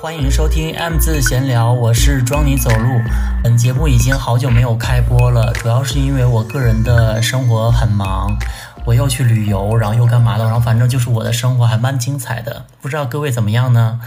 [0.00, 2.98] 欢迎收听 M 字闲聊，我是装你走路。
[3.44, 8.34] 本节目已经好久没有开播了，主要是因为我个人的生活很忙，
[8.86, 12.64] 我又去旅游，然后又干嘛的，然后反正就是我的生活还蛮精彩的。
[12.80, 14.00] 不知道各位怎么样呢？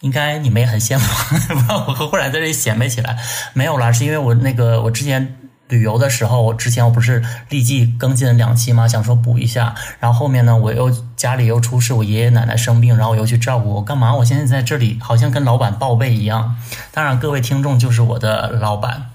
[0.00, 1.04] 应该你们也很羡慕，
[1.54, 3.18] 不知道我忽然在这里显摆起来。
[3.52, 5.36] 没有啦，是因为我那个我之前。
[5.68, 8.86] 旅游的时候，我之前我不是立即更新了两期吗？
[8.86, 13.74] 想说补一下，然后后面呢，我又家里又出事，我爷爷奶奶生病，然后我又去照顾。
[13.74, 14.14] 我干嘛？
[14.14, 16.56] 我现在在这里好像跟老板报备一样。
[16.92, 19.06] 当然，各位听众就是我的老板。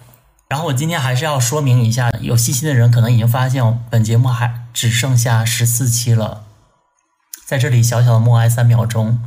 [0.48, 6.42] 然后我今天还是要说明一下，有细心的人可能已经发现，本节目还只剩下十四期了。
[7.50, 9.20] 在这里小小的默哀三秒钟，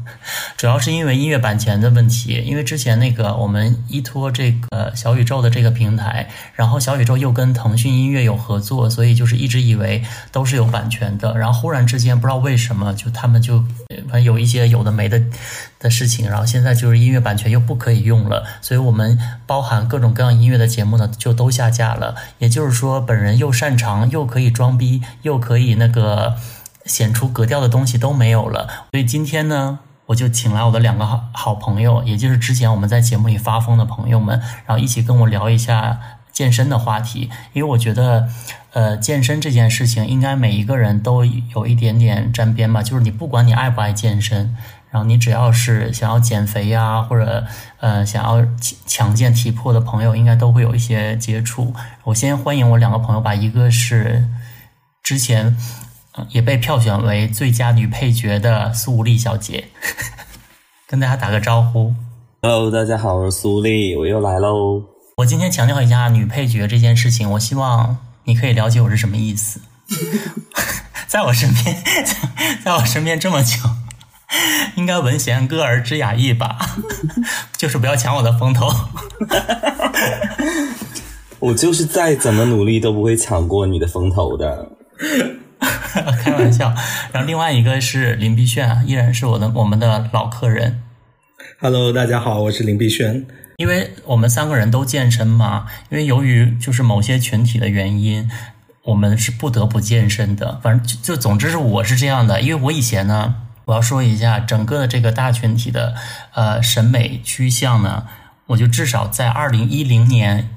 [0.57, 2.41] 主要是因为音乐版权的问题。
[2.47, 11.37] 因为之前那个我们依托这个小宇宙的这个平台，然后小宇宙又跟腾讯音乐有合作，所以就是一直以为都是有版权的。
[11.37, 13.59] 然后忽然之间不知道为什么，就他们就
[14.05, 15.21] 反正有一些有的没的
[15.81, 22.15] 的事情，然后现在就是音乐版权又不可以用了，所以我们包含各种各样音乐的节目呢就都下架了。
[22.39, 26.37] 也就是说，本人又擅长又可以装逼，又可以那个。
[26.87, 35.99] 显出格调的东西都没有了，所以今天呢，我就请来我的两个好好朋友，也就是之前我们在节目里发疯的朋友们，然后一起跟我聊一下
[36.33, 37.31] 健身的话题。
[37.53, 38.29] 因为我觉得，
[38.73, 42.83] 呃，健身这件事情应该每一个人都有一点点沾边吧。
[42.83, 44.57] 就是你不管你爱不爱健身，
[44.91, 47.47] 然后你只要是想要减肥呀，或者
[47.79, 48.45] 呃想要
[48.87, 51.73] 强健体魄的朋友，应该都会有一些接触。
[52.05, 54.29] 我先欢迎我两个朋友吧，一个是
[55.03, 55.57] 之前。
[56.31, 59.69] 也被票选为最佳女配角的苏丽小姐，
[60.87, 61.95] 跟大家打个招呼。
[62.43, 64.83] Hello，大家好，我是苏丽，我又来喽。
[65.17, 69.61] 我今天强调一下女配角这件事情，我希望你可以了解我是什么意思。
[71.09, 71.77] 在我身边，
[72.65, 73.57] 在我身边这么久，
[74.77, 76.59] 应该闻弦歌而知雅意吧？
[77.57, 78.69] 就是不要抢我的风头。
[81.39, 84.69] 我就是再怎么努力都不会抢过你的风头的。
[86.23, 86.75] 开玩笑，
[87.13, 90.83] 然后另外一个是林碧炫，依然是我的我们的老客人。
[91.61, 93.25] Hello，大家好，我是林碧炫。
[93.59, 98.29] 因为我们三个人都健身嘛，因为由于就是某些群体的原因，
[98.85, 100.59] 我们是不得不健身的。
[100.63, 103.37] 反正就就总之是我是这样的，因为我以前呢，
[103.67, 105.95] 我要说一下整个的这个大群体的
[106.35, 108.07] 呃审美趋向呢，
[108.47, 110.49] 我就至少在二零一零年。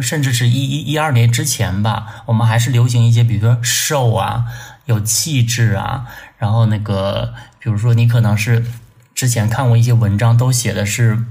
[0.00, 4.44] 甚至是一一一二年之前吧，我们还是流行一些，比如说瘦啊，
[4.84, 6.06] 有气质啊，
[6.38, 8.64] 然后那个，比如说你可能是
[9.14, 11.24] 之前看过一些文章，都写的是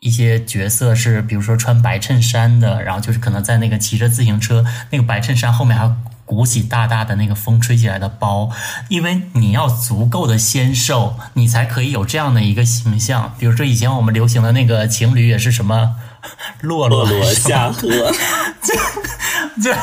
[0.00, 5.90] 一些角色是，比如说穿白衬衫的，然后就是可能在那个骑着自行车，那个白衬衫后面还
[6.24, 8.50] 鼓起大大的那个风吹起来的包，
[8.88, 13.34] 因为你要足够的纤瘦，你才可以有这样的一个形象。
[13.38, 15.96] 比如说以前我们流行的那个情侣也是什么。
[16.60, 17.86] 洛洛下 河，
[18.62, 18.74] 就
[19.62, 19.74] 就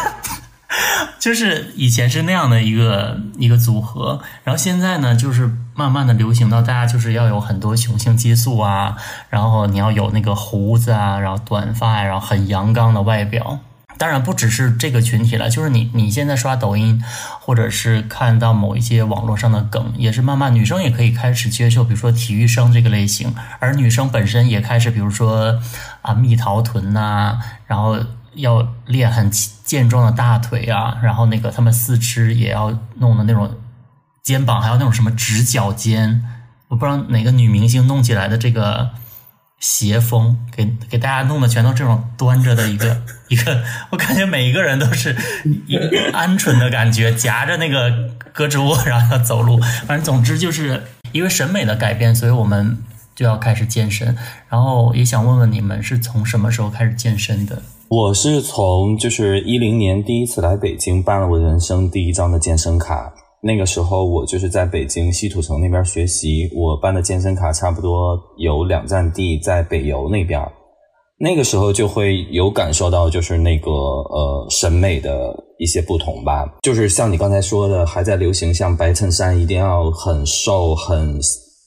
[1.20, 8.96] 就是以前是那样的一个一个组合，然后现在呢，就是慢慢的流行到大家就是要有很多雄性激素啊，
[9.30, 13.60] 然后你要有那个胡子啊，然后短发，然后很阳刚的外表。
[13.98, 17.02] 当然不只是这个群体了，就是你你现在刷抖音，
[17.40, 25.59] 或者是看到某一些网络上的梗，也是慢慢女生也可以开始接受，比如说体育生这个类型，而女生本身也开始，比如说
[26.02, 27.98] 啊蜜桃臀呐，然后
[28.36, 29.30] 要练很
[29.64, 33.50] 健壮的大腿啊，然后那个他们四肢也要弄的那种
[34.22, 36.24] 肩膀，还有那种什么直角肩，
[36.68, 38.90] 我不知道哪个女明星弄起来的这个。
[39.63, 45.16] 斜风给给大家弄的全都这种端着的一个 一个，我感觉每一个人都是
[45.68, 45.78] 一
[46.12, 47.90] 鹌鹑的感觉，夹着那个
[48.35, 49.57] 胳肢窝然后要走路。
[49.88, 52.78] 反正总之就是一个审美的改变，所以我们
[53.16, 54.18] 就要开始健身。
[54.50, 57.62] 然后也想问问你们是从什么时候开始健身的？
[57.88, 63.13] 我是从就是一零年第一次来北京办了我人生第一张的健身卡。
[63.45, 70.42] 那个时候我就是在北京西土城那边学习，我办的健身卡差不多有两站地在北邮那边。
[71.19, 76.45] 那个时候就会有感受到，就是那个呃审美的一些不同吧。
[76.62, 81.19] 就是像你刚才说的，还在流行像白衬衫一定要很瘦很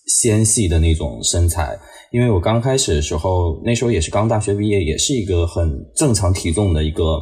[0.07, 1.79] 纤细的那种身材。
[2.11, 7.21] 因为我刚开始的时候，那时候也是刚大学毕业，也是一个很正常体重的一个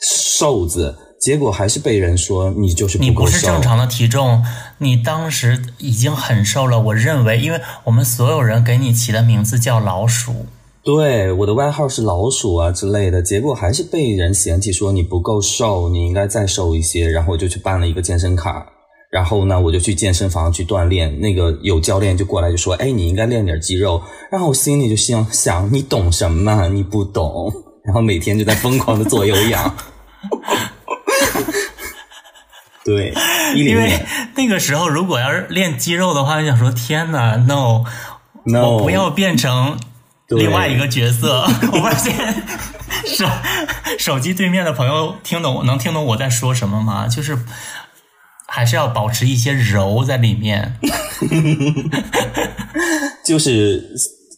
[0.00, 0.92] 瘦子。
[1.20, 4.44] 结果还是被人说你就是你不是正常的体重，
[4.78, 6.78] 你当时已经很瘦了。
[6.78, 10.46] 我认为，因为我们所有人给你起的名字叫老鼠，
[10.84, 13.22] 对，我的外号是老鼠啊之类的。
[13.22, 17.08] 结果还是被人嫌弃说你不够瘦，你应该再瘦一些。
[17.08, 18.66] 然后我就去办了一个健身卡。
[19.10, 26.68] 然后呢，我就去健身房去锻炼，那个有教练就过来就说：“哎，你应该练点肌肉。”然后我心里就想想：“你懂什么？
[26.68, 27.50] 你不懂。”
[27.86, 29.74] 然后每天就在疯狂的做有氧。
[32.86, 33.12] 对，
[33.54, 34.00] 因为
[34.36, 37.84] 那个时候如果要是练肌肉的话，就想说：“天呐 n o
[38.44, 39.76] no，我不要变成
[40.28, 41.42] 另外一个角色。
[41.72, 42.14] ”我发现
[43.04, 43.26] 手
[43.98, 47.06] 手机对面的朋友听懂能听懂我在说什么吗？
[47.08, 47.36] 就是。
[48.48, 50.78] 还是要保持一些柔在里面，
[53.26, 53.84] 就是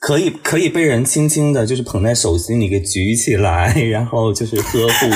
[0.01, 5.07] 可以可以被人轻轻的，就是捧在手心里给举起来，然后就是呵护。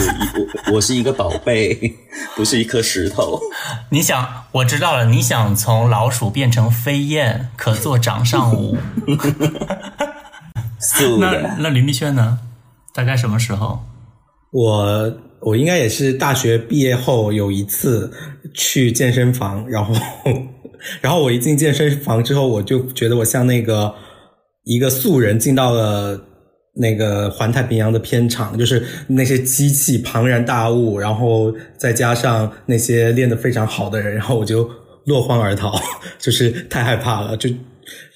[0.66, 1.94] 我我是一个宝贝，
[2.34, 3.40] 不是一颗石头。
[3.90, 8.76] 你想，我知道了，你想从老鼠变成飞燕，可做掌上舞。
[11.20, 12.40] 那那林碧轩呢？
[12.92, 13.84] 大概什么时候？
[14.50, 18.12] 我我应该也是大学毕业后有一次
[18.52, 19.94] 去健身房，然后
[21.00, 23.94] 然后我一进健身房之后，我就觉得我像那个
[24.64, 26.20] 一个素人进到了
[26.74, 34.68] 那个环太平洋的片场，就是那些机器庞然大物，然后再加上那些练得非常好的人，然后我就
[35.06, 35.72] 落荒而逃，
[36.18, 37.36] 就是太害怕了。
[37.36, 37.50] 就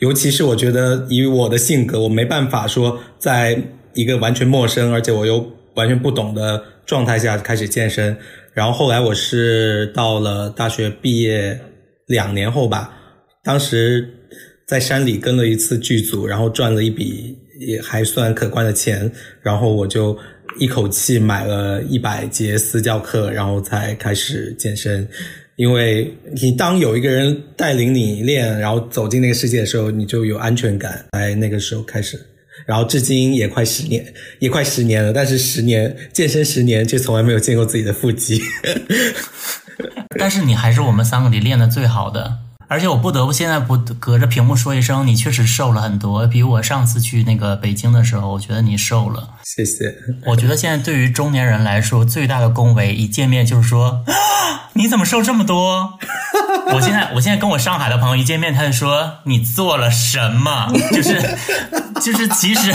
[0.01, 3.61] 尤其是我觉得以我的性格，我没办法说在
[3.95, 5.55] 一个完全陌生，而且我又。
[5.77, 8.17] 完全不懂的状态下开始健身，
[8.55, 11.61] 然后后来我是到了大学毕业
[12.07, 12.91] 两年后吧，
[13.45, 14.09] 当时
[14.67, 19.09] 在山里跟了一次剧组，然后赚了一笔也还算可观的钱，
[19.41, 20.19] 然后我就
[20.59, 25.09] 一口气买了一百节私教课，然后才开始健身。
[25.55, 31.07] 因为你当有一个人带领你练，然后走进那个世界的时候，你就有安全感。
[31.13, 32.21] 在那个时候开始。
[32.67, 34.05] 然后至今也快十年，
[34.41, 35.13] 也快十年了。
[35.13, 38.43] 但是十年健身十年，却从来没有见过自己的腹肌。
[40.19, 42.46] 但是你还是我们三个里练的最好的。
[42.69, 49.29] 而且我不得不现在不隔着屏幕说一声，你确实瘦了很多，比我上次去那个北京的时候，我觉得你瘦了。
[49.45, 49.95] 谢谢。
[50.27, 54.05] 我觉得现在对于中年人来说，最大的恭维，一见面就是说，
[54.75, 55.99] 你怎么瘦这么多？
[56.75, 60.73] 我现在我现在跟我上海的朋友一见面，他就说你做了什么？
[60.93, 61.39] 就是
[62.01, 62.75] 就是其实。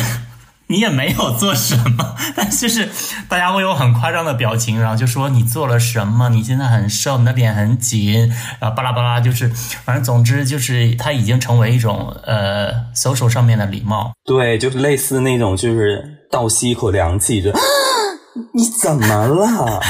[0.72, 2.90] 你也没有做什么， 但就是
[3.28, 6.30] 大家会有很夸张的表情，然后就说你做了什么？
[6.30, 8.28] 你现在很瘦，你的脸很紧，
[8.60, 9.50] 然后巴拉巴拉，就是
[9.84, 14.14] 反正总之就是它已经成为一种呃 social 上面的礼貌。
[14.26, 17.52] 对，就是类似那种就是倒吸一口凉气，就
[18.56, 19.82] 你怎么了？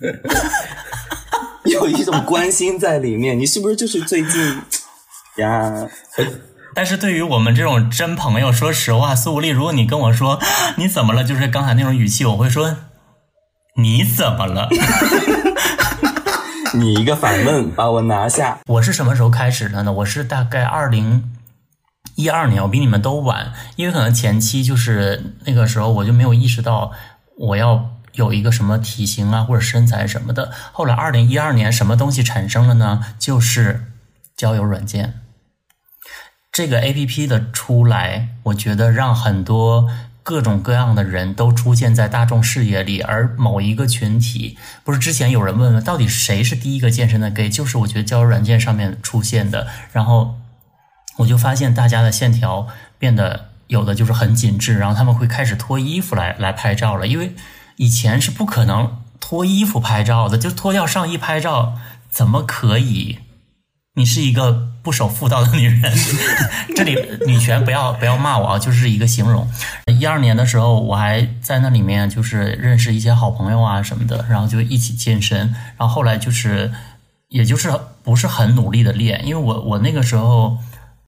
[1.66, 4.62] 有一种关心在里面，你是不是就是最近
[5.36, 5.86] 呀？
[6.74, 10.40] 但是对于我们这种真朋友，说实话，苏无力，如果你跟我说
[10.76, 12.76] 你怎么了，就是刚才那种语气，我会说
[13.76, 14.68] 你怎么了？
[16.74, 18.58] 你一个反问把我拿下。
[18.66, 19.92] 我是什么时候开始的呢？
[19.92, 21.30] 我是大概二零
[22.14, 26.92] 一二年，我比你们都晚，因为可能前期就是那个时候我就没有意识到
[27.36, 30.50] 我要有一个什么体型啊或者身材什么的。
[30.72, 33.04] 后来二零一二年什么东西产生了呢？
[33.18, 33.92] 就是
[34.34, 35.21] 交友软件。
[36.52, 39.88] 这个 A P P 的出来，我觉得让很多
[40.22, 50.34] 各种各样的人都出现在大众视野里，而某一个群体，不是之前有人问问到底谁是第一个健身的 gay，就是我觉得交友软件上面出现的，然后
[51.16, 57.34] 我就发现大家的线条变得有的就是很紧致，然后他们会开始脱衣服来来拍照了，因为
[57.76, 61.78] 以前是不可能脱衣服拍照的，就脱掉上衣拍照
[62.10, 63.20] 怎么可以？
[63.94, 65.92] 你是一个不守妇道的女人，
[66.74, 66.96] 这里
[67.26, 69.46] 女权不要不要骂我啊，就是一个形容。
[69.86, 75.40] 一二年的时候，我还在那里面就是认识一些好朋友啊什么的，然后就一起健身。
[75.76, 76.72] 然后后来就是，
[77.28, 77.70] 也就是
[78.02, 80.56] 不是很努力的练，因为我我那个时候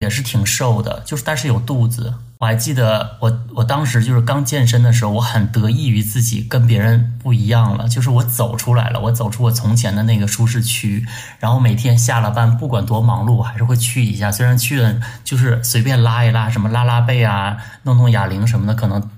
[0.00, 2.12] 也是挺瘦的，就是但是有肚子。
[2.44, 11.06] 我还记得我我当时就是刚健身的时候，我很得意于自己跟别人不一样了，就是我走出来了，我走出我从前的那个舒适区，
[11.40, 19.08] 然后每天下了班不管多忙碌，还是会去一下，虽然去了就是随便拉一拉，什么拉拉背啊，弄弄哑铃什么的，可能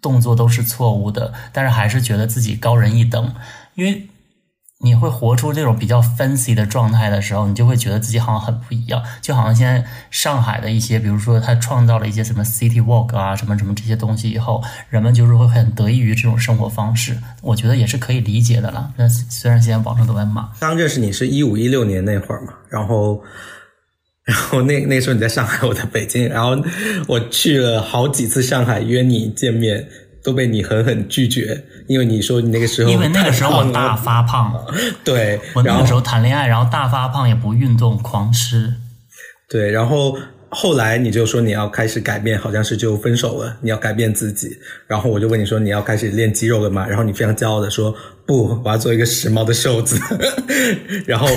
[0.00, 3.34] 动作都是错误的，但是还是觉得自己高人一等，
[3.74, 4.08] 因为。
[4.78, 18.92] 你会活出这种比较 fancy 的状态的时候，你就会觉得自己好像很不一样，就好像现在上海的一些，比如说他创造了一些什么 city walk 啊，什么什么这些东西以后，人们就是会很得益于这种生活方式，我觉得也是可以理解的了。
[18.96, 20.50] 那虽然现在网上都在骂。
[20.60, 23.22] 刚认识你是一五一六年那会儿嘛，然后，
[24.24, 26.50] 然后那那时候你在上海，我在北京，然后
[27.08, 29.88] 我去了好几次上海约你见面。
[30.26, 34.52] 都被你狠狠拒绝，因为你说你那个时候因为那个时候我大发胖，
[35.04, 38.74] 对，然后我那个时候谈恋爱，然后大发胖，也不运动，狂吃。
[39.48, 40.18] 对，然后
[40.48, 44.50] 后来你就说你要开始改变，好像是就分手了，你要改变自己。
[44.88, 46.84] 然后我就问你说你要开始练肌肉了吗？
[46.88, 47.94] 然后你非常骄傲的说
[48.26, 49.96] 不，我要做一个时髦的瘦子。
[51.06, 51.28] 然后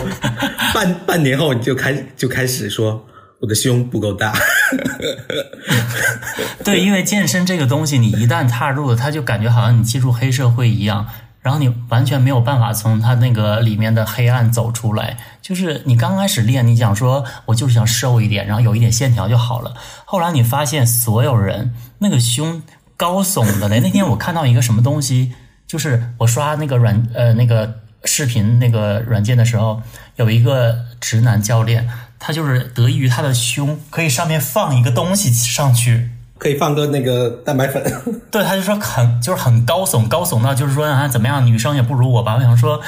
[0.73, 3.05] 半半年后你就开就开始说
[3.39, 4.33] 我的胸不够大。
[6.63, 11.07] 对，因为健身这个东西，你一旦踏入了，它就感觉好像你进入黑社会一样，
[11.41, 15.17] 然后你完全没有办法从它那个里面的黑暗走出来。
[15.41, 19.73] 就是你刚开始练，你想说我就是想瘦一点，然后有一点线条就好了。
[20.05, 22.61] 后来你发现所有人那个胸
[22.95, 23.79] 高耸的嘞。
[23.79, 25.33] 那天我看到一个什么东西，
[25.65, 29.81] 就是我刷那个软呃那个视频那个软件的时候，
[30.17, 36.11] 有一个直男教练，他就是得益于他的胸可以上面放一个东西上去。
[36.37, 37.83] 可以放个那个蛋白粉，
[38.31, 42.35] 对，他就说很就是很高耸，高耸到就是说啊怎么样，女生也不如我吧。
[42.35, 42.79] 我想说，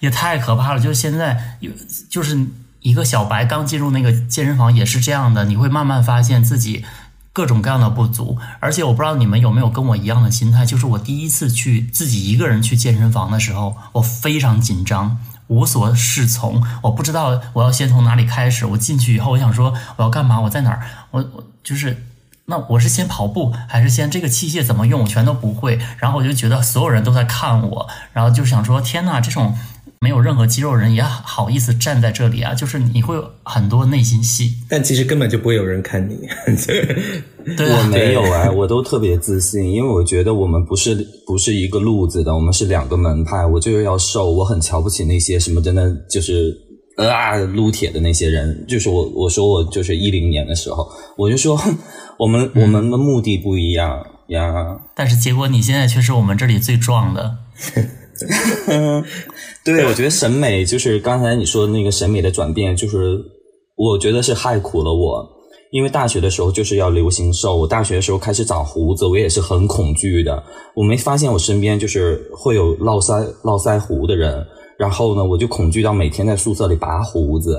[0.00, 0.80] 也太可怕了。
[0.80, 1.70] 就是现在有
[2.08, 2.46] 就是
[2.80, 6.82] 一个小白刚进入那个健身房也是这样的，你会慢慢发现自己
[7.34, 8.38] 各种各样的不足。
[8.58, 15.18] 而且我不知道你们有没有跟我一样的心态，就是我第一次去自己一个人去健身房的时候，我非常紧张。
[15.54, 18.66] 无所适从，我不知道我要先从哪里开始。
[18.66, 20.40] 我进去以后，我想说我要干嘛？
[20.40, 20.82] 我在哪儿？
[21.12, 22.04] 我我就是
[22.46, 25.02] 那我是先跑步还是先这个器械怎么用？
[25.02, 25.78] 我全都不会。
[25.98, 29.56] 然后我就觉得所有人都在看我，然后就想说：天呐，这种
[30.00, 32.52] 没有任何肌肉人也好意思站在这里啊！
[32.54, 34.52] 就是你会有很多内心戏。
[34.68, 36.18] 但其实根本就不会有人看你。
[37.56, 43.44] 对啊我没有啊， 我都特别自信，因为我觉得我们不是不是一个路子的，我们是两个门派。
[43.46, 46.54] 我就是要瘦，我很瞧不起那些什么真的就是
[46.96, 48.64] 啊撸铁的那些人。
[48.66, 50.86] 就是我我说我就是一零年的时候，
[51.16, 51.58] 我就说
[52.18, 54.78] 我们我们的目的不一样呀。
[54.94, 57.38] 但是结果你现在却是我们这里最壮的。
[59.64, 63.18] 对，我觉得审美就是刚才你说的那个审美的转变，就是
[63.76, 65.26] 我觉得是害苦了我。
[65.70, 70.40] 因为大学的时候就是要流行瘦，我大学的时候开始长胡子，我也是很恐惧的。
[70.76, 74.46] 我没发现我身边就是会有络腮络腮胡的人，
[74.78, 77.58] 然后呢，我就恐惧到每天在宿舍里拔胡子，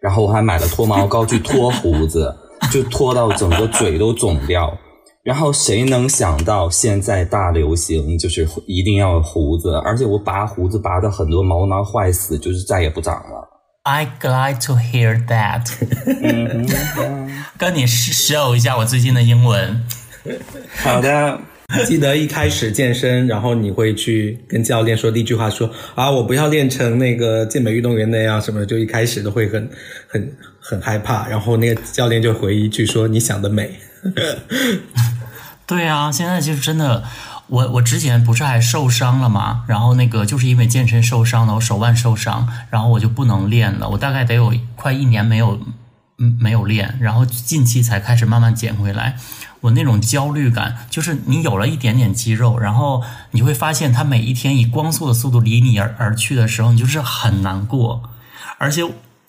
[0.00, 2.34] 然后我还买了脱毛膏去脱胡子，
[2.72, 4.72] 就脱到整个嘴都肿掉。
[5.22, 13.48] 然后谁能想到现在大流行就是一定要有胡子，而且我拔胡子拔的很多毛囊坏死，就是再也不长了。
[13.82, 15.66] I glad to hear that
[17.58, 19.82] 跟你 show 一下我最近的英文。
[20.82, 21.38] 好的，
[21.86, 29.70] 记得一开始健身，然后你会去跟教练说第一句话说啊，我不要练成那个健美运动员那样什么的，就一开始都会很
[30.08, 33.70] 很很害怕，然后那个教练就回一句说你想得美。
[35.66, 37.04] 对啊，现在就是真的，
[37.46, 45.60] 我我之前不是还受伤了嘛，然后那个就是因为健身受伤了，我手腕受伤，然后我就不能练了，我大概得有快一年没有
[46.18, 49.16] 嗯没有练，然后近期才开始慢慢减回来。
[49.60, 53.02] 我那种焦虑感，就是你有了一点点肌肉，然后
[53.32, 58.02] 你会发现它每一天以光速的速度离你而而去的时候，你就是很难过，
[58.58, 58.82] 而且。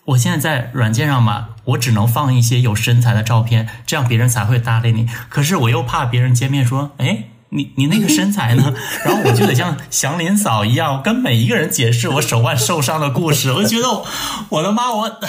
[0.06, 5.08] 我现在在软件上嘛，我只能放一些有身材的照片，这样别人才会搭理你。
[5.30, 8.74] 可是我又怕别人见面说：“哎，你你那个身材呢？”
[9.06, 13.52] 然后我就得像祥林嫂一样跟每一个人解释我手腕受伤的故事。
[13.54, 14.06] 我就觉得我
[14.50, 15.20] 我的妈我！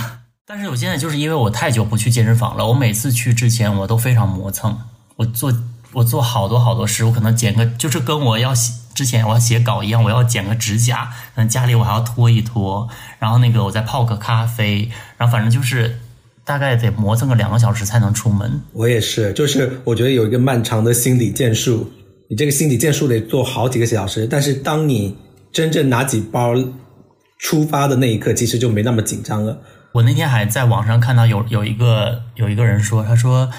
[0.47, 4.77] 但是我现在就是因为我太久不去健身房了，我每次去之前我都非常磨蹭，
[5.17, 5.53] 我做
[5.93, 8.55] 我做好多好多事，我可能剪个就是跟我要
[8.95, 11.11] 之前我要写稿一样，我要剪个指甲，
[11.49, 12.87] 家里我还要拖一拖，
[13.19, 15.99] 然后那个我再泡个咖啡，然后反正就是
[16.45, 18.61] 大概得磨蹭个两个小时才能出门。
[18.75, 21.91] 我也是，就是我觉得有一个漫长的心理建树，
[22.29, 25.17] 你这个心理建树得做好几个小时，但是当你
[25.51, 26.53] 真正拿起包
[27.39, 29.59] 出发的那一刻，其实就没那么紧张了。
[29.93, 33.51] 我那天还在网上看到有有一个有一个人说，他说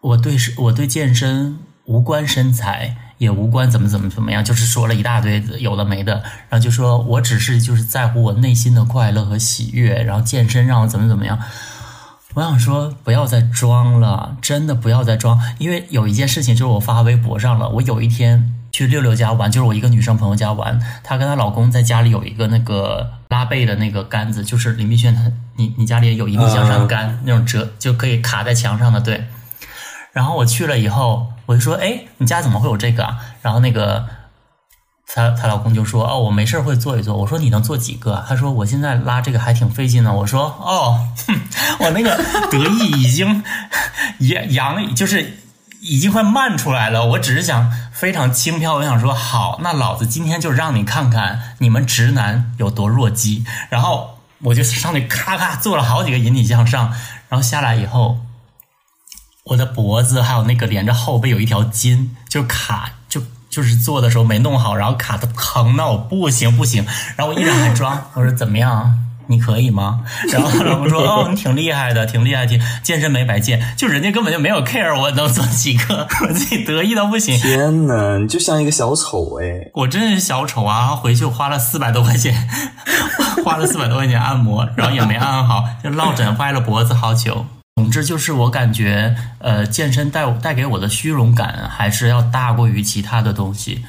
[0.00, 2.96] 我对我对健身无关身材。
[3.22, 6.14] 也无关怎么怎么怎么样，就是说了一大堆有的没的，
[6.48, 11.38] 然后就说我只是就是在乎我内心的快乐和喜悦，然后健身让我怎么怎么样。
[12.34, 29.24] 我想说不要再装了，真的不要再装，因为有一件事情就是我发微博上了，我有一天去六六家玩，就是我一个女生朋友家玩，她跟她老公在家里有一个那个拉背的那个杆子，就是林碧轩她你你家里有一个向上杆、那种折就可以卡在墙上的，对。
[30.12, 34.06] 然后我去了以后，我就说：“哎，你家怎么会有这个？”然后那个
[35.06, 41.08] 她她老公就说：“哦，我没事会做一做。”我说：“你能做几个？”他说：“我现在拉这个还挺费劲的。”我说：“哦，
[41.80, 42.16] 我那个
[42.50, 43.42] 得意已经
[44.18, 45.38] 扬扬，就是
[45.80, 47.04] 已经快漫出来了。
[47.06, 53.44] 我只是想非常轻飘，我想说好，那老子今天就让你看看你们直男有多弱鸡。
[53.70, 56.92] 然后我就上去咔咔做了好几个引体向上，
[57.28, 58.18] 然后下来以后，
[59.46, 63.20] 我的脖子还有那个连着后背有一条筋就卡，就
[63.50, 66.86] 就是做的时候没弄好，然后卡的疼到我不行不行。
[67.16, 68.98] 然后我依然还装， 我说怎么样？
[69.28, 70.00] 你可以吗？
[70.32, 73.74] 然后老公说：“哦，你挺厉害的，挺厉害，挺健身没白健。
[73.76, 77.38] 就人家根本就没有 care 我能做几个，我自己得意到不行。
[77.38, 79.70] 天呐，你就像一个小丑哎！
[79.74, 80.88] 我真是小丑啊！
[80.88, 82.48] 回去我花了四百多块钱，
[83.44, 87.46] 花了四百多块钱按摩，然后也没按好，就落枕歪了脖子好久。
[87.82, 93.84] 总之就是我感觉，呃，健身带带给我的虚荣感还是要大过于其他的东西。”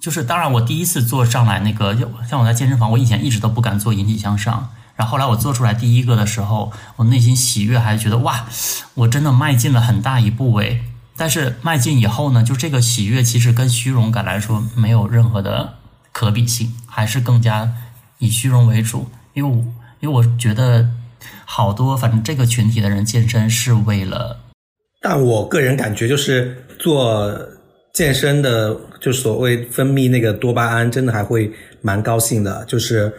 [0.00, 1.92] 就是当然，我第一次做上来那个，
[2.30, 4.70] 像我在健身房，我以前一直都不敢做引体向上。
[4.94, 8.46] 然后后来我做出来第一个的时候，我内心喜悦，还觉得哇，
[8.94, 10.84] 我真的迈进了很大一步诶。
[11.16, 15.74] 但是迈进以后呢，就这个喜悦其实跟虚荣感来说没有任何的
[16.12, 17.72] 可比性，还是更加
[18.18, 19.10] 以虚荣为主。
[19.34, 19.64] 因为
[19.98, 20.88] 因为我觉得
[21.46, 24.38] 好多反正这个群体的人健身是为了，
[25.00, 27.34] 但我个人感觉就是做。
[27.94, 31.50] 健身的就所谓分泌那个多巴胺，真的还会
[31.80, 32.62] 蛮高兴的。
[32.66, 33.10] 就是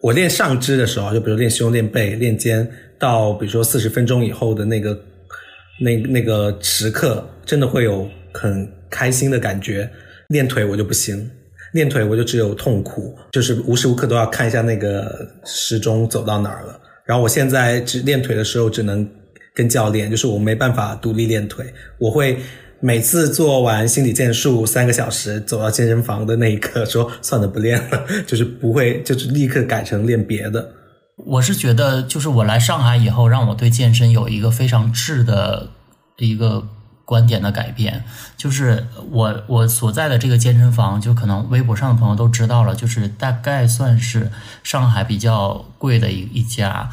[0.00, 2.64] 我练上肢的时候，就比如练胸、练背、练肩，
[2.96, 4.96] 到比如说四十分钟以后的那个
[5.80, 9.90] 那那个时刻，真的会有很开心的感觉。
[10.28, 11.28] 练腿我就不行，
[11.72, 16.80] 练腿我就只有痛苦，就是无时无刻都要看一下那个时钟走到哪儿了。
[17.10, 19.04] 然后我现在只练腿的时候，只能
[19.52, 21.66] 跟教练，就是我没办法独立练腿，
[21.98, 22.38] 我会。
[22.82, 30.66] 每次做完心理建树三个小时，走到健身房的那一刻，说算了不练了， 就是不会，就是立刻改成练别的。
[31.26, 35.68] 我是觉得，就是我来上海以后，让我对健身有一个非常质的
[36.16, 36.66] 一个
[37.10, 38.04] 观点的改变。
[38.36, 44.30] 就是我我所在的这个健身房，就可能微博上的朋友都知道了，就是大概算是
[44.62, 46.88] 上海比较贵的一一家。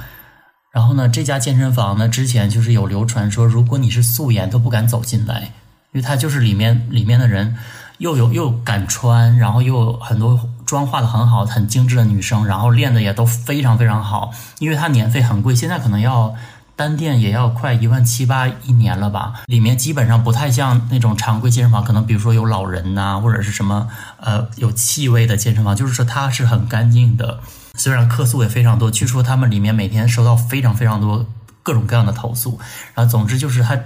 [0.71, 5.51] 然后呢，这家健身房呢，之前就是有流传说，如果你是素颜都不敢走进来。
[5.93, 7.55] 因为它就是里面里面的人，
[7.99, 14.31] 又有又敢穿，然后又很多妆化的很好、很精致的女生，然后练的也都非常非常好。
[14.59, 16.35] 因为它年费很贵，现在可能要
[16.77, 19.41] 单店也要快一万七八一年了吧。
[19.47, 23.89] 里面基本上不太像那种常规健身房，可能比如说有老人呐，或者是什么
[24.21, 27.41] 呃有气味的健身房，就是说它是很干净的。
[27.73, 31.25] 虽然客诉也非常多，据说他们里面每天收到非常非常多
[31.61, 32.57] 各种各样的投诉。
[32.93, 33.77] 然后总之就是它。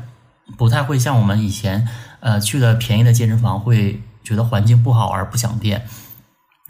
[0.58, 1.88] 不太会像我们以前，
[2.20, 5.88] 呃，去的便宜的健身房会觉得环境不好而不想练，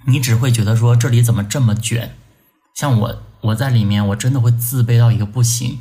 [0.05, 2.11] 你只会觉得说这里怎么这么卷？
[2.75, 5.79] 像我，我在里面我真的会自卑到一个不行，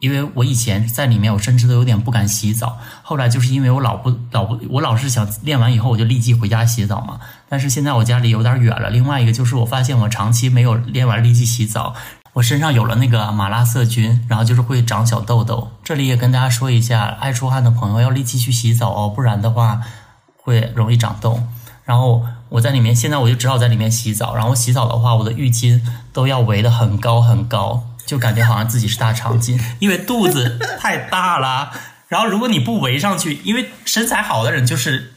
[0.00, 2.78] 因为我以前在里面我甚至都有点不敢洗澡。
[3.02, 7.18] 后来就是因为我老不老不，我老是想练完以后我就立即回家洗澡嘛。
[7.48, 11.94] 但是现在我家里有点远了，另外一个就是我发现我长期没有练完立即洗澡。
[12.34, 15.72] 我身上有了那个马拉色菌，然后就是会长小痘痘。
[15.82, 19.80] 这里也跟大家说一下，爱出汗的朋友要立即去洗澡哦，不然的话
[20.36, 21.42] 会容易长痘。
[21.84, 24.36] 然后我在里面，现在我就只好在里面洗澡。
[24.36, 25.80] 然后洗澡的话，我的浴巾
[26.12, 31.70] 都要围得很高很高，就感觉好像自己是大长今，因为肚子太大了。
[32.08, 35.12] 然后如果你不围上去，因为身材好的人就是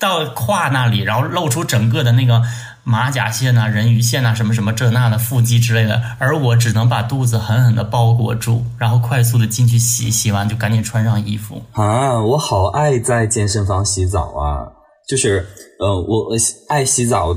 [0.00, 2.42] 到胯那里，然后露出整个的那个。
[2.86, 12.20] 马甲线呐，人鱼线呐，什么什么这那的腹肌之类的，而我只能把肚子狠狠的包裹住，然后快速的进去洗，洗完就赶紧穿上衣服啊！
[12.20, 14.68] 我好爱在健身房洗澡啊，
[15.08, 15.48] 就是
[15.80, 16.28] 呃，我
[16.68, 17.34] 爱洗澡，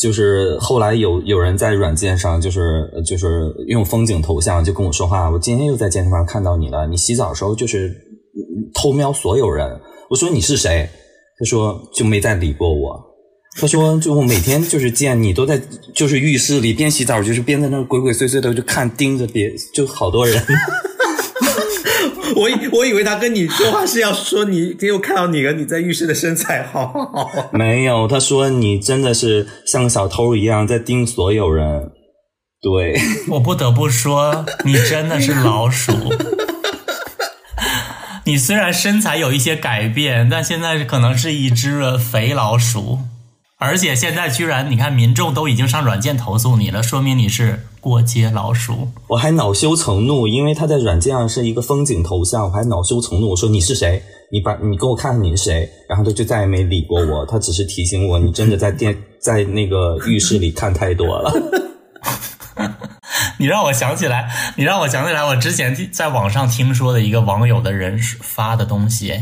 [0.00, 7.94] 就是后来有有人在软件上，就是就是用风景头像就跟我说话，我今天又在健身房看到你了，你洗澡的时候就是
[8.72, 10.88] 偷瞄所有人，我说你是谁？
[11.38, 13.08] 他说就没再理过我。
[13.58, 15.60] 他说：“就我每天就是见你都在，
[15.92, 20.40] 就是浴室里边洗澡，就是边在那鬼鬼祟祟的就看盯着别，就好多人。
[22.36, 27.50] 我以我以为他跟你说话是要说你，给我看到你了，你在浴室的身材好好。
[27.52, 31.90] 没有，他说你真的是像小偷一样在盯所有人。
[32.62, 35.92] 对我不得不说，你真的是老鼠。
[38.24, 42.98] 你虽然身材有一些改变，但现在可能是一只肥老鼠。”
[43.58, 48.88] 而且现在居然，你看民众都已经上软件投诉你了，说明你是过街老鼠。
[49.08, 54.02] 我还恼羞成怒，因为他在软件上是一个风景头像，我还恼羞成怒，我说你是谁？
[54.32, 55.68] 你把你给我看看你是谁？
[55.88, 61.32] 然后他就再也没理过我，他只是提醒我，你真的在电在那个浴室里看太多了。
[63.38, 69.14] 你让我想起来，你让我想起来，我之前在网上听说的一个网友的人发的东西，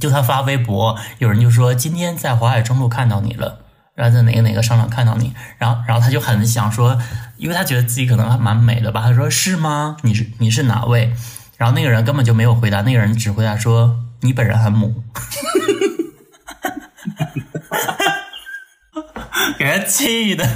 [0.00, 3.58] 就他发微博，有人就说今天在淮海中路看到你了，
[4.00, 6.98] 然后在哪个哪个商场看到你，然后然后他就很想说，
[7.36, 9.98] 因为他觉得自己可能还蛮美的吧，他说是吗？
[10.00, 11.12] 你是你是哪位？
[11.58, 15.04] 然后那个人根本就没有回答，那个人只回答说你本人很母，
[19.58, 20.48] 给他气的。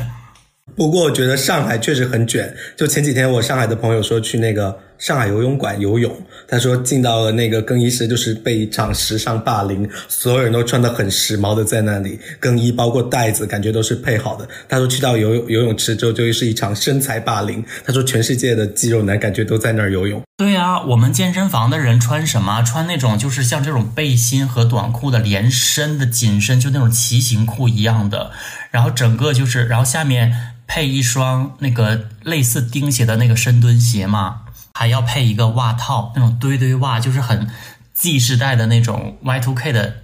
[0.75, 6.11] 不过我觉得上海确实很卷，就前几天我上海的朋友说去那个上海游泳馆游泳，
[6.49, 14.49] 他说进到了那个更衣室就是被一场时尚霸凌，所有人都穿得很时髦的在那里更衣，包括袋子感觉都是配好的。
[14.67, 20.23] 他说去到游泳游泳池之后就是一场身材霸凌，他说全世界的肌肉男感觉都在那儿游泳。
[20.39, 22.63] 对啊，我们健身房的人穿什么？
[22.63, 28.31] 穿那种就是像这种背心和短裤的连身的紧身，就那种骑行裤一样的，
[28.71, 30.33] 然后整个就是，然后下面。
[30.67, 34.41] 配一双那个类似钉鞋的那个深蹲鞋嘛，
[34.75, 37.49] 还要配一个袜套，那种堆堆袜，就是很
[37.95, 40.03] Z 时代的那种 Y2K 的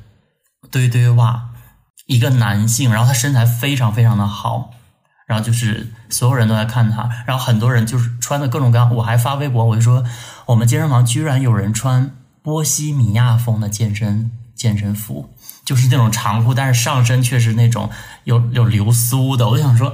[0.70, 1.50] 堆堆袜。
[2.06, 4.70] 一个男性，然后他身材非常非常的好，
[5.26, 8.92] 然后就是所有人都在看他，然后很多人就是穿的各种各样。
[8.96, 10.04] 我还发微博，我就说
[10.46, 12.10] 我们健身房居然有人穿
[12.42, 17.90] 波西米亚风的健身健身服，就是那种长裤，但是上身却是那种
[18.24, 19.48] 有有流苏的。
[19.48, 19.92] 我就想说。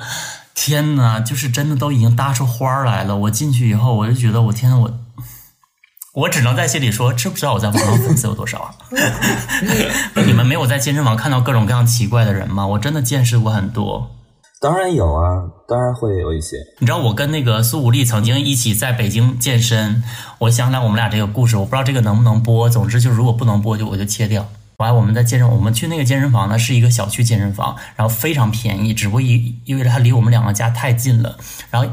[0.56, 3.14] 天呐，就是真的都已经搭出花来了。
[3.14, 4.90] 我进去以后，我就觉得我天呐，我
[6.14, 8.74] 我只能在心里说，知不知道我在网上粉丝有多少啊？
[10.26, 12.66] 你们没有在健身房看到各种各样奇怪的人吗？
[12.66, 14.10] 我真的见识过很多。
[14.58, 16.56] 当然有啊，当然会有一些。
[16.80, 20.02] 你知道我跟那个苏武丽曾经一起在北京健身，
[20.38, 22.68] 我想起来我们俩这个故事，我不知道这个能不能播。
[22.70, 24.48] 总之就是如果不能播，就我就切掉。
[24.78, 31.36] 完我们在健身，我们去那个健身房呢，是一个小区健身房，然后非常便宜，只不过因因为它离我们两个家太近了，
[31.70, 31.90] 然后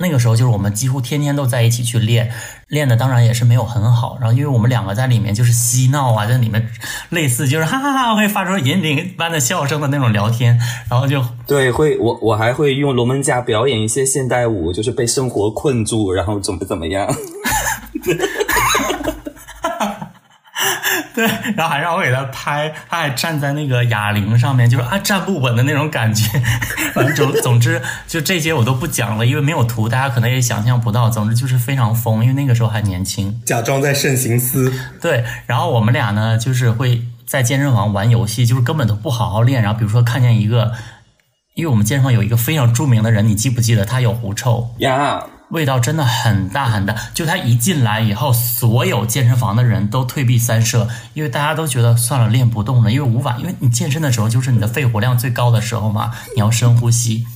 [0.00, 2.30] 那个时候就是我们几乎天天都在一起去练，
[2.68, 6.68] 练的当然也是没有很好，然后因为我们两个在里面就是嬉闹啊，在里面
[7.08, 10.56] 类似就是哈哈哈会发出银铃般的笑声的那种聊天，
[10.88, 17.08] 然后就对，会我我还会用龙门架表演一些现代舞，就是被生活困住，然后怎么怎么样。
[21.18, 21.26] 对，
[21.56, 26.24] 然后还让我给他拍，他还站在那个哑铃上面，就是啊站不稳的那种感觉。
[26.94, 31.10] 反正总总之就这些我都不讲了，因为没有图，大家可能也想象不到。
[31.10, 34.72] 总之就是非常疯，因为那个时候还年轻，假装在慎行司。
[35.00, 39.60] 对，然后我们俩呢就是会在健身房玩游戏，就是根本都不好好练。
[39.60, 40.70] 然后比如说看见一个，
[41.54, 45.24] 因为我们健身房有一个非常著名的人，你记不记得他有狐臭呀？
[45.50, 57.26] 味道真的很大很大，就他一进来以后，所有健身房的人都退避三舍，因为大家都觉得算了，练不动了，因为无法，因为你健身的时候就是你的肺活量最高的时候嘛， 你要深呼吸。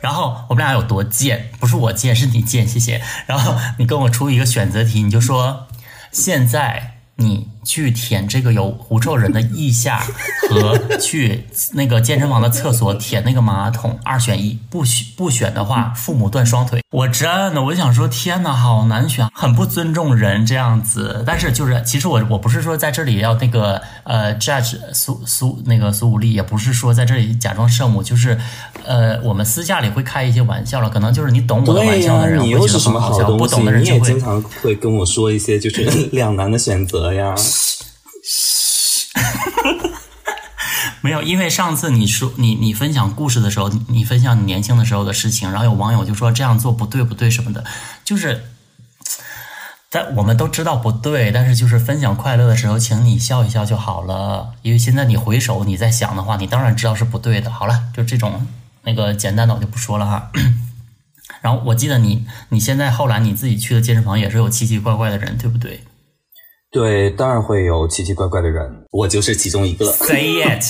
[0.00, 1.50] 然后我们俩有多贱？
[1.60, 3.00] 不是我贱，是你贱，谢谢。
[3.26, 5.68] 然后你跟我出一个选择题，你就说
[6.10, 7.53] 现在你。
[7.64, 10.04] 去舔这个有狐臭人的腋下，
[10.50, 14.58] 和去那个健身房的厕所舔那个马桶，二选一。
[14.70, 16.80] 不选不选的话，父母断双腿。
[16.90, 21.22] 我真的，我就想说，天哪，好难选，很不尊重人这样子。
[21.26, 28.38] 但是就是，其实我我不是说在这里要那个呃 judge 苏苏那个苏武力，也不是说在这里假装圣母，就是
[28.84, 37.34] 呃我们私下里会开一些玩笑了，可能就是你懂我的玩笑的人会觉得很好笑，不懂的人就会经常会跟我说一些就是 两难的选择呀。
[41.00, 47.64] 没有，因为上次你说你你分享故事的时候，你分享你年轻的时候的事情，然后有网友就说这样做不对不对什么的，
[48.04, 48.50] 就是
[49.90, 54.54] 但我们都知道不对，但是就是分享快乐的时候，请你笑一笑就好了。
[54.62, 57.50] 因为现在你回首你在想的话，你当然知道是不对的。
[57.50, 58.46] 好了，就这种
[58.82, 60.30] 那个简单的我就不说了哈。
[61.42, 65.84] 然后我记得你你现在后来你自己去的健身房也是有奇奇怪怪的人，对不对？
[66.74, 69.86] 对，当然会有奇奇怪怪的人，我就是其中一个。
[69.94, 70.60] Say it，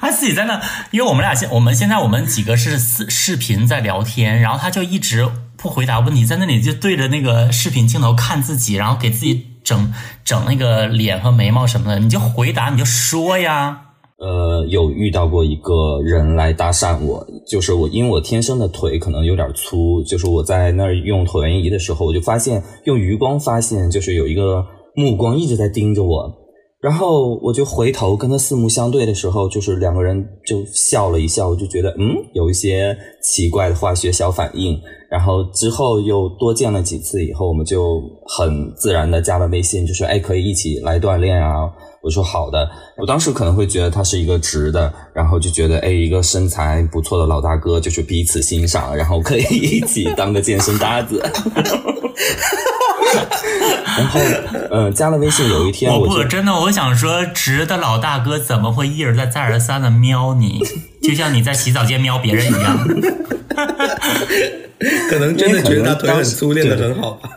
[0.00, 9.92] 他自己在那，因为我们俩现我们现在我们几个是视视频在聊天，然后他就一直不回答问题，在那里就对着那个视频镜头看自己，然后给自己整
[10.24, 13.82] 整那个脸和眉毛什么的，你就回答，你就说呀。
[14.20, 24.62] 呃，有遇到过一个人来搭讪我，就是我，因为我天生的腿可能有点粗，就是我在那儿用椭圆仪的时候，我就发现用余光发现，就是有一个
[24.94, 26.30] 目光一直在盯着我，
[26.80, 34.80] 然后我就回头跟他四目相对的时候，就是两个人就笑了一笑，我就觉得嗯，有一些奇怪的化学小反应。
[35.10, 41.68] 然后之后又多见了几次以后，我们就很自然的加了微信，就说哎，可以一起来锻炼啊。
[42.02, 42.66] 我说好的。
[42.96, 51.20] 我当时可能会觉得他是一个直的，然后就觉得哎，一个身材不错的老大哥，就是彼此欣赏，然后可以一起当个健身搭子。
[53.96, 54.20] 然后，
[54.70, 60.60] 嗯，加了微信，有一天我不真的，我想说，直的老大哥怎么会一而再再而三的瞄你，
[61.02, 62.78] 就像你在洗澡间瞄别人一样。
[65.10, 67.28] 可能真的觉得他腿很粗，练的很好吧？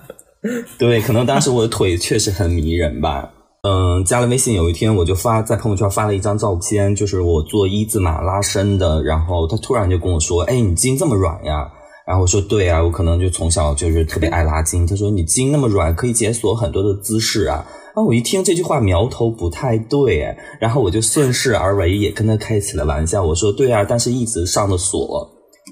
[0.77, 3.29] 对，可能当时我的腿确实很迷人吧。
[3.63, 11.69] 嗯，加了微信，有一天我就发在朋友圈发了一张照片，就是我做一字马拉伸的，然后他突然就跟我说：“哎，你筋这么软呀？”
[12.05, 14.85] 然后我说对啊，我可能就从小就是特别 爱拉筋。
[14.85, 17.65] 他说你筋那么软，可以解锁很多的姿势啊。
[17.95, 23.23] 啊，我一听这句话苗头不太对，然后我就顺势而为，也跟他开起了玩笑。
[23.23, 25.29] 我说对啊，但是一直上的锁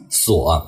[0.10, 0.66] 锁。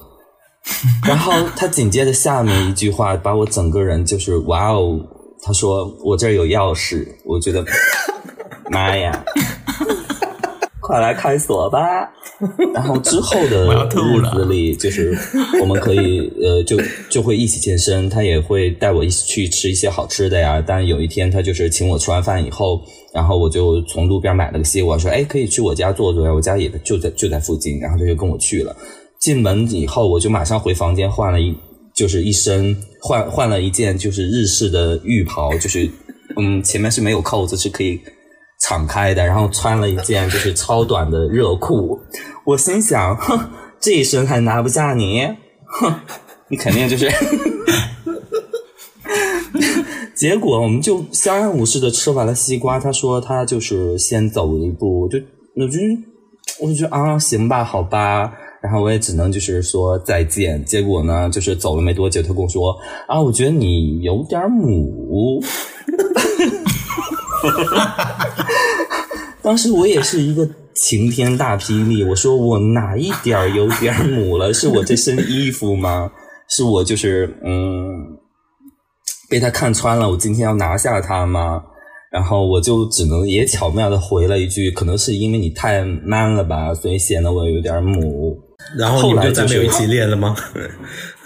[1.05, 4.99] 然后他紧接着下面一句话把我整个人就是哇哦，
[5.43, 7.63] 他说我这儿有钥匙，我觉得
[8.71, 9.23] 妈呀。
[10.83, 11.79] 快来开锁吧！
[12.75, 15.17] 然后之后的日子里，就是
[15.61, 16.77] 我们可以呃， 就
[17.09, 20.61] 就会一起健身，他也会带我一起去吃一些好吃的呀。
[20.65, 22.81] 但有一天，他就是请我吃完饭以后，
[23.13, 28.75] 然后我就从路边买了个西瓜，说：“哎，可以去我家坐坐呀，我家也就在就在附近。”然后他就跟我去了。
[29.19, 31.55] 进门以后，我就马上回房间换了一，
[31.95, 35.89] 就是一身换换了一件就是日式的浴袍，就是
[36.35, 38.01] 嗯，前面是没有扣子，是可以。
[38.63, 41.99] 敞开的，然后穿了一件就是超短的热裤，
[42.45, 43.37] 我心想，哼，
[43.79, 45.27] 这一身还拿不下你，
[45.65, 45.93] 哼，
[46.47, 47.11] 你肯定就是。
[50.15, 55.19] 结果我们就相安无事的吃完了西瓜，他说他就是先走一步，就
[55.55, 55.79] 我就
[56.61, 60.63] 我就觉得啊，行吧，好吧，然后我也只能就是说再见。
[60.63, 62.73] 结果呢，就是走了没多久，他跟我说
[63.07, 65.43] 啊，我觉得你有点母。
[69.43, 74.53] 当时我也是一个晴天大霹雳，我说我哪一点有点母了？
[74.53, 76.11] 是我这身衣服吗？
[76.49, 78.17] 是我就是嗯
[79.29, 80.09] 被他看穿了？
[80.09, 81.61] 我今天要拿下他吗？
[82.11, 88.37] 然后我就只能也巧妙的回了一句，可能是因为你太 man 了吧，所以显得我有点母。
[88.77, 90.35] 然后后来就没有一起练了吗？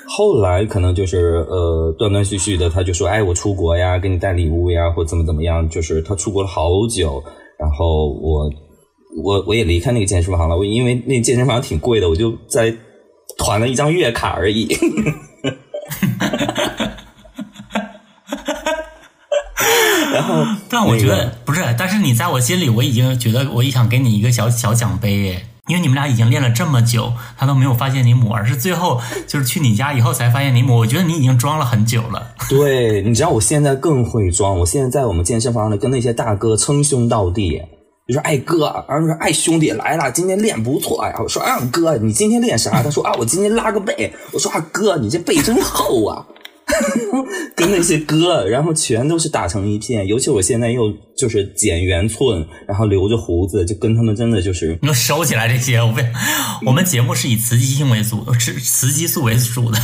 [0.08, 7.22] 后来可能就是呃断断续续的，他就说哎我出国呀，给你带礼物呀，或怎么怎么样，就是他出国了好久，
[7.60, 8.50] 然后我
[9.24, 12.74] 我我也离开那个健身房了，我因为那健身房挺贵的，我就在
[13.38, 14.67] 团了一张月卡而已。
[20.13, 25.43] 然后，但我觉得不是，但是你在我心里，我已经觉得我也想给你一个小小奖杯哎。
[25.68, 30.78] 因为你们俩已经练了这么久，他都没有发现你母，而是最后就是去你家以后才发现你母。
[30.78, 32.32] 我觉得你已经装了很久了。
[32.50, 34.58] 对，你知道我现在更会装。
[34.58, 37.62] 我现在在我们健身房里跟那些大哥称兄道弟，
[38.08, 46.26] 就说：“哎哥，然后说哎兄弟来了，今天练不错呀。”我说：“啊哥，你今天练啥？”他说：“啊，我今天拉个背。”我说：“啊哥，你这背真厚啊。”
[47.56, 50.06] 跟那些歌，然后全都是打成一片。
[50.08, 54.78] 尤其我现在又就是剪圆寸，然后留着胡子，就跟他们真的就是。
[54.82, 56.06] 你收起来这些，我被
[56.66, 59.78] 我们节目是以雌激性为主，是雌激素为主的。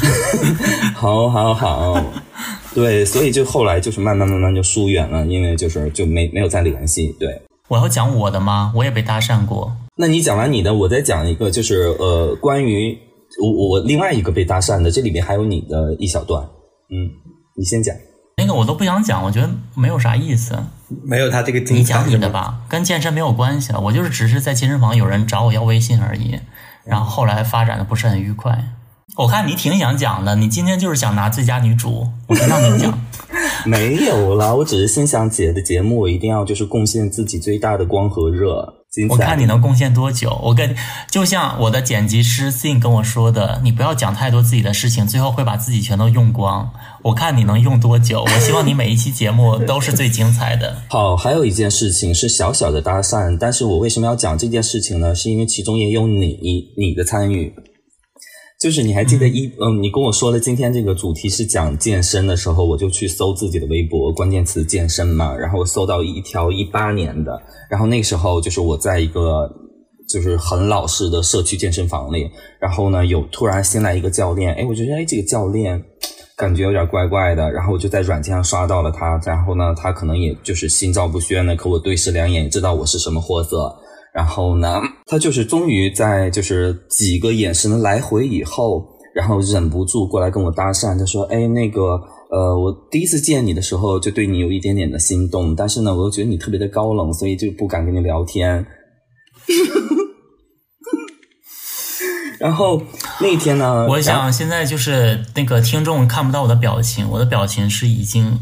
[0.96, 2.14] 好好好，
[2.74, 7.16] 对，所以就后来就是慢慢慢慢就疏远了，因为就是就没没有再联系。
[7.20, 8.72] 对，我要讲我的吗？
[8.76, 9.76] 我也被搭讪过。
[9.96, 12.98] 那你讲完你的，我再讲一个，就是呃，关于
[13.42, 16.44] 我我另外一个被搭讪的，这里面还有你的一小段。
[16.90, 17.10] 嗯，
[17.56, 17.96] 你先讲
[18.38, 20.58] 那个，我都不想讲，我觉得没有啥意思。
[21.04, 23.80] 没有他这个，你讲你的吧，跟健身没有关系了。
[23.80, 26.40] 我就是只是在健身房有人找我要微信而已，
[26.84, 28.74] 然后后来发展的不是很愉快。
[29.18, 32.98] 我看你挺想讲的，你今天就是想拿最佳女主，我就让你讲。
[33.66, 38.83] 没有啦，我只是心想姐的节目，我一定要就是贡献自己最大的光和热。
[39.10, 40.40] 我看你能贡献多久？
[40.44, 40.76] 我跟
[41.10, 46.72] 就像我的剪辑师 Sin 跟我说的，你不要讲太多自己的事情，最后会把自己全都用光。
[47.02, 48.22] 我看你能用多久？
[48.24, 50.78] 我希望你每一期节目都是最精彩的。
[50.90, 55.16] 好，还有一件事情是小小的搭讪，但是我为什么要讲这件事情呢？
[55.16, 56.38] 是因为其中也有你
[56.78, 57.54] 你的参与。
[58.64, 67.38] 就是你还记得一嗯，你跟我说了今天这个主题是讲健身的时候，我就去搜自己的微博关键词健身嘛，然后我搜到一条一八年的，
[67.70, 69.52] 然后那时候就是我在一个
[70.08, 75.84] 就是很老式的社区健身房里，然后呢有突然新来一个教练，哎，我觉得哎这个教练
[76.38, 83.76] 感觉有点怪怪的，然后我就在软件上刷到了他，然后呢，他可能也就是心照不宣的和我对视两眼，知道我是什么货色。
[84.14, 84.80] 然后呢，
[85.14, 98.66] 他就是终于在就是几个眼神的来回以后，然后忍不住过来跟我搭讪，他说：“哎，那个，呃，我第一次见你的时候就对你有一点点的心动，但是呢，我又觉得你特别的高冷，所以就不敢跟你聊天。
[102.42, 102.82] ”然后
[103.22, 108.40] 那天呢，我想现在就是那个听众看不到我的表情，我的表情是已经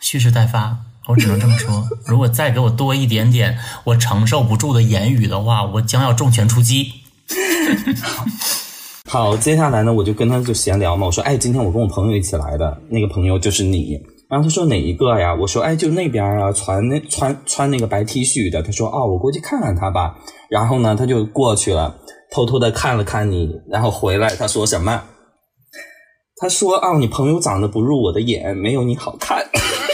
[0.00, 0.78] 蓄势待发。
[1.06, 6.92] 我只能这么说，如果再给我多一点点我承受不住的言语的话，我将要重拳出击。
[9.08, 11.06] 好，接下来呢，我就跟他就闲聊嘛。
[11.06, 14.00] 我说，哎，今天我跟我朋友一起来的，那个朋友就是你。
[14.28, 15.34] 然后他说哪一个呀？
[15.34, 18.62] 我说，哎，就那边啊，穿那穿穿那个白 T 恤的。
[18.62, 20.16] 他说，哦，我过去看看他吧。
[20.48, 21.96] 然后呢，他就过去了，
[22.32, 25.02] 偷偷的看了看你，然后回来，他说什么？
[26.36, 29.46] 他说，啊，你朋友长得不入我的眼，没有你好看。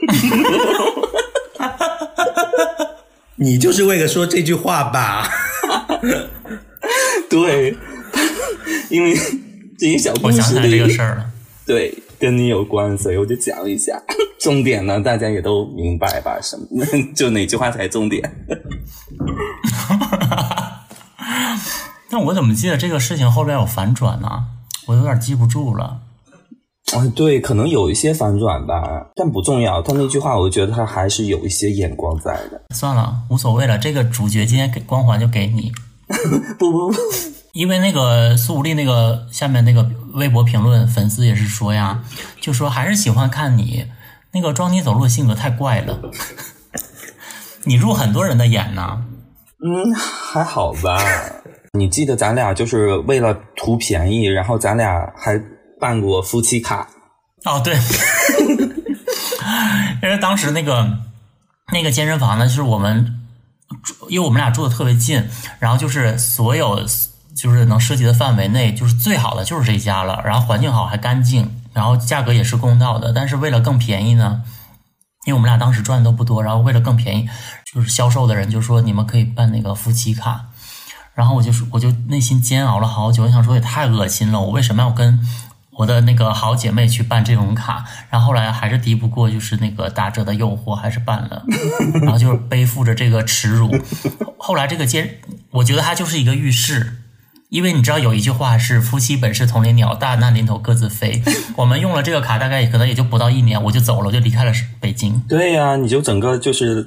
[3.36, 5.26] 你就是为了说这句话吧？
[7.30, 7.74] 对，
[8.90, 9.14] 因为
[9.78, 11.24] 这些小故事这个事儿了，
[11.66, 14.00] 对，跟你有关，所以我就讲一下。
[14.38, 16.38] 重点呢，大家也都明白吧？
[16.42, 16.66] 什么？
[17.14, 18.46] 就哪句话才重点？
[22.10, 24.28] 但我怎么记得这个事情后边有反转呢？
[24.86, 26.00] 我有点记不住了。
[26.96, 29.80] 啊，对，可能有一些反转吧，但不重要。
[29.80, 32.60] 他那句话，我觉得他还是有一些眼光在的。
[32.74, 33.78] 算了，无所谓了。
[33.78, 35.72] 这个主角今天给光环就给你。
[36.58, 36.94] 不不不，
[37.52, 42.02] 因为那个苏无力那个下面那个微博评论，粉丝也是说呀，
[42.40, 43.86] 就说还是喜欢看你
[44.32, 45.96] 那个装你走路的性格太怪了，
[47.64, 49.04] 你入很多人的眼呢。
[49.64, 50.98] 嗯，还好吧。
[51.78, 55.40] 你记得咱俩就是为了图便宜，然后咱俩还。
[55.80, 56.88] 办过夫妻卡，
[57.44, 57.74] 哦对，
[60.02, 60.98] 因为当时那个
[61.72, 63.18] 那个健身房呢，就是我们，
[64.08, 65.26] 因为我们俩住的特别近，
[65.58, 66.84] 然后就是所有
[67.34, 73.12] 就是能涉及的范围内，就是最好的就是这家了，然后环境好还干净，然后价格也是公道的。
[73.14, 74.42] 但是为了更便宜呢，
[75.24, 77.28] 因为我们俩当时赚的都不多，然后为了更便宜，
[77.72, 80.48] 就是销售的人就说你们可以办那个夫妻卡，
[81.14, 85.26] 然后我就说我就内心煎熬了好久，我想说也太恶心了，我为什么要跟。
[85.80, 91.42] 我的那个好姐妹去办这种卡，然后后来还是敌不过就是那个打折的诱惑，还是办了，
[92.02, 93.70] 然后就是背负着这个耻辱。
[94.36, 95.16] 后来这个监，
[95.52, 96.98] 我觉得它就是一个预示，
[97.48, 101.22] 因为你知道有一句话是“夫妻本是同林鸟，大难临头各自飞”。
[101.56, 105.18] 我们用了这个卡，大概可能也就不到一年，我就走了，我就离开了北京。
[105.26, 106.86] 对呀，你就整个就是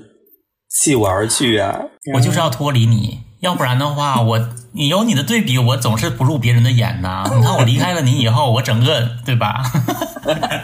[0.70, 1.80] 弃我而去啊！
[2.14, 4.50] 我就是要脱离你，要不然的话我。
[4.76, 7.24] 你有你的对比，我总是不入别人的眼呐。
[7.38, 9.64] 你看我离开了你以后，我整个对吧？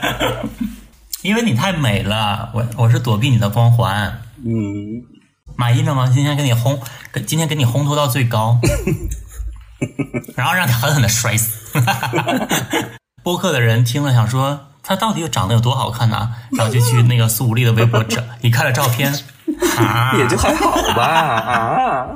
[1.22, 4.20] 因为你太美了，我我是躲避你的光环。
[4.44, 5.04] 嗯，
[5.56, 6.10] 满意了吗？
[6.12, 6.80] 今天给你烘，
[7.28, 8.58] 今天给你烘托到最高，
[10.36, 11.80] 然后让你狠狠的摔死。
[13.22, 16.32] 播客的人听了想说，他到底长得有多好看呢？
[16.58, 19.14] 然后就去那个苏武力的微博找，你看了照片，
[20.18, 22.08] 也就还好吧啊。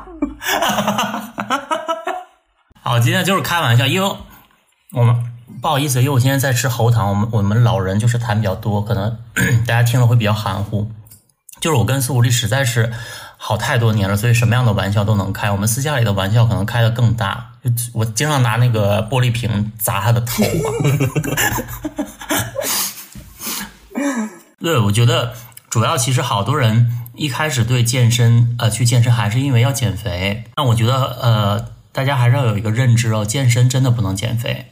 [2.84, 4.16] 好，今天就是开玩笑，因为
[4.92, 5.16] 我们
[5.62, 9.18] 不好意思，因为我今天在吃喉糖，我们我们老人就是痰比较多，可能
[9.66, 10.92] 大家听了会比较含糊。
[11.62, 12.92] 就是我跟苏武力实在是
[13.38, 15.50] 好太多年了，所以什么样的玩笑都能开。
[15.50, 20.68] 我们私下里的玩笑可能开的更大，就我经常拿那个玻璃瓶砸他的头啊。
[24.60, 25.34] 对，我觉得
[25.70, 31.74] 主要其实好多人一开始对健身呃去健身还是因为要减肥，那我觉得呃。
[31.96, 34.72] 大家还是要有一个认知哦，健身真的不能减肥，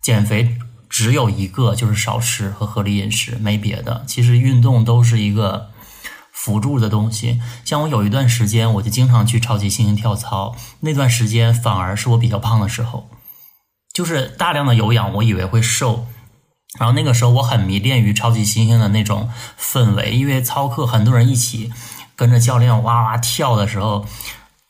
[0.00, 0.56] 减肥
[0.88, 4.04] 只有一个就是少吃和合理饮食，没别的。
[4.06, 5.70] 其实运动都是一个
[6.30, 7.40] 辅助的东西。
[7.64, 13.10] 像我有一段时间，我就经常去超级猩猩跳操，那段时间反而是我比较胖的时候，
[13.92, 16.06] 就是大量的有氧，我以为会瘦。
[16.78, 19.28] 然后那个时候我很迷恋于超级猩猩的那种
[19.58, 21.72] 氛围，因为操课很多人一起
[22.14, 24.06] 跟着教练哇哇跳的时候。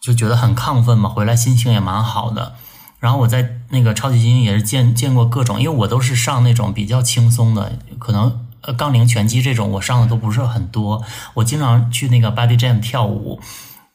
[0.01, 2.55] 就觉得很亢奋嘛，回来心情也蛮好的。
[3.01, 11.05] 然后我在那个超级星也是见见过各种，因为我都是上那种比较轻松的，可能呃杠铃、拳击这种我上的都不是很多。
[11.35, 13.43] 我经常去那个 Body Jam 跳舞，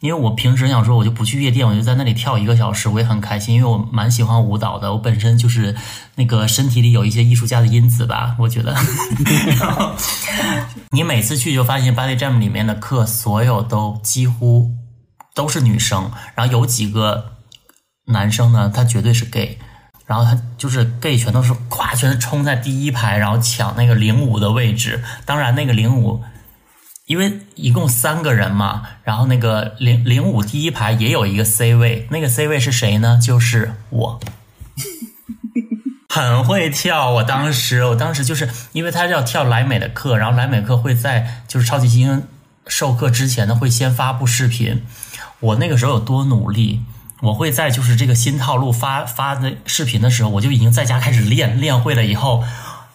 [0.06, 4.94] 因为我平时想说我就不去夜店，我就在那里跳一个小时，我也很开心，因为我蛮喜欢舞蹈的。
[4.94, 5.76] 我本身就是
[6.15, 8.76] 那个身体里有一些艺术家的因子吧，我觉得。
[10.91, 14.72] 你每次去就发现 Body Jam 里面的课，所有都几乎。
[15.36, 17.34] 都是女生，然后有几个
[18.06, 19.58] 男生呢，他绝对是 gay，
[20.06, 25.03] 然后他就是 gay 全都是咵，全是冲在第一排，然后抢那个领舞的位置。
[25.26, 26.24] 当然，那个领舞，
[27.06, 33.20] 因为一共三个人嘛，然后那个零零五第一排也有一个 C 位，那个 C 位是谁呢？
[33.22, 34.20] 就是我，
[36.10, 37.12] 很会跳。
[37.12, 42.24] 我当时，我当时就是因为他要跳莱美的课，然后莱美课会在就是超级星星
[42.66, 44.84] 授课之前呢，会先发布视频。
[45.41, 46.82] 我那个时候有多努力？
[47.22, 52.43] 我会在就是这个新套路发发的视频的时候，我就已经在家开始练，练会了以后，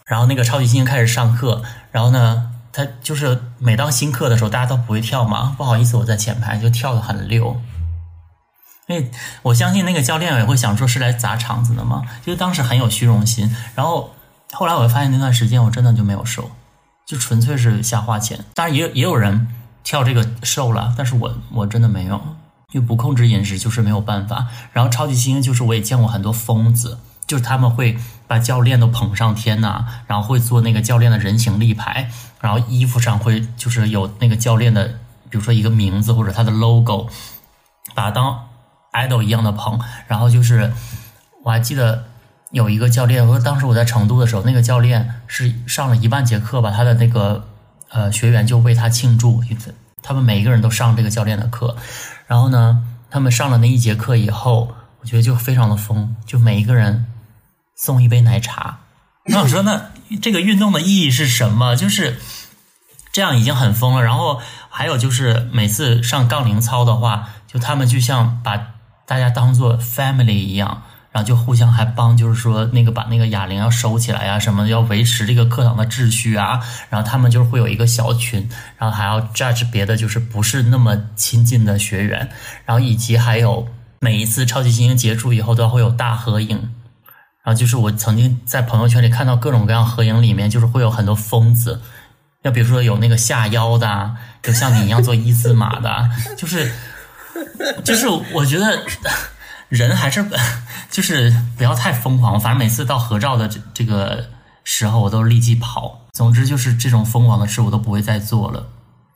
[0.04, 7.60] 然后那个超级星星开始上课，然后呢，他就是每当新课的时候，大家都不会跳嘛，不好意思，我在前排就跳的很溜。
[8.86, 9.10] 因为
[9.42, 13.54] 我相信那个教练也会想说是来砸场子的嘛，就当时很有虚荣心。
[13.74, 14.14] 然后
[14.52, 16.50] 后来我发现那段时间我真的就没有瘦，
[17.06, 18.44] 就纯粹是瞎花钱。
[18.54, 19.46] 当然也也有人
[19.84, 22.20] 跳这个瘦了，但是我我真的没有。
[22.72, 26.98] 因为不控制饮食就是没有办法，然后超级星就是我也见过很多疯子，
[27.30, 32.10] 就是他们会把教练都捧上天呐，然后会做那个教练的人形立牌，
[32.40, 34.88] 然后衣服上会就是有那个教练的，
[35.28, 37.06] 比如说一个名字或者他的 logo，
[37.94, 38.48] 把他当
[38.94, 39.78] idol 一样的捧。
[40.08, 40.72] 然后就是
[41.44, 42.02] 我还记得
[42.50, 47.46] 有一个教练，我当时我在成都的时候，那个教练是上了一万节课吧，他的那个
[47.90, 49.40] 呃学员就为他庆祝，
[50.02, 51.76] 他们每一个人都上这个教练的课。
[52.26, 57.06] 然后呢，他们上了那一节课以后，我觉得就非常的疯，就每一个人
[57.80, 58.80] 送一杯奶茶。
[59.24, 61.74] 那我说，那这个运动的意义是什么？
[61.74, 62.18] 就是
[63.12, 64.02] 这样已经很疯了。
[64.02, 68.74] 然后还有就是每次上杠铃操的话，就他们就像把
[69.06, 70.82] 大家当做 family 一样。
[71.12, 76.60] 然后就互相还帮，就是说那个把那个哑铃要收起来呀，什么要维持这个课堂的秩序啊。
[76.88, 82.30] 然后他们就是会有一个小群，然后还要 judge 别的就是不是那么亲近的学员。
[82.64, 83.66] 然后以及还有
[83.98, 86.72] 每一次超级星星结束以后都会有大合影。
[87.44, 91.80] 然后就是我曾经在朋友圈里看到各种各样合影，里面就是会有很多疯子，
[92.42, 96.72] 要比如说有那个下腰的，就像你一样做一字马的，就是
[97.84, 98.84] 就是我觉得。
[99.70, 100.26] 人还是
[100.90, 104.24] 就是不要太疯狂，反正每次到合照的这这个
[104.64, 106.08] 时候，我都立即跑。
[106.12, 108.66] 总之就是这种疯狂的事，我都不会再做了。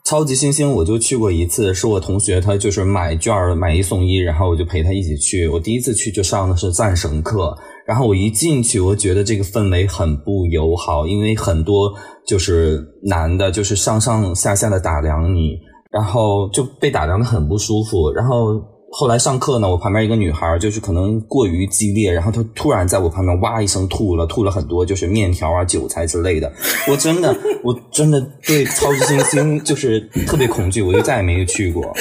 [0.04, 5.48] 超级星星我就去过一次，是我同学他就是买券买一送一，然后我就陪他一起去。
[5.48, 11.92] 我第一次去就上的是赞神课，然后我一进去，我觉得这个氛围很不友好，因为很多
[12.26, 15.58] 就是男的，就是上上下下的打量你，
[15.90, 18.62] 然后就被打量的很不舒服，然后。
[18.96, 26.52] 后来上课呢，我旁边一个女孩就是可能过于激烈，然后她突然在我旁边哇一声吐了，吐了很多就是面条啊、韭菜之类的。
[26.88, 31.92] 我真的， 我真的对超级星星就是特别恐惧，我就再也没有去过。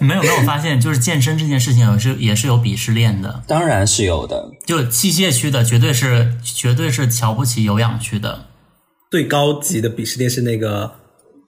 [0.00, 4.50] 没有没有发现，就是健身这件事情也是也是有鄙视链的，当然是有的。
[4.66, 8.46] 就器械区的绝对是绝对是瞧不起有氧区的。
[9.10, 10.92] 最高级的鄙视链是那个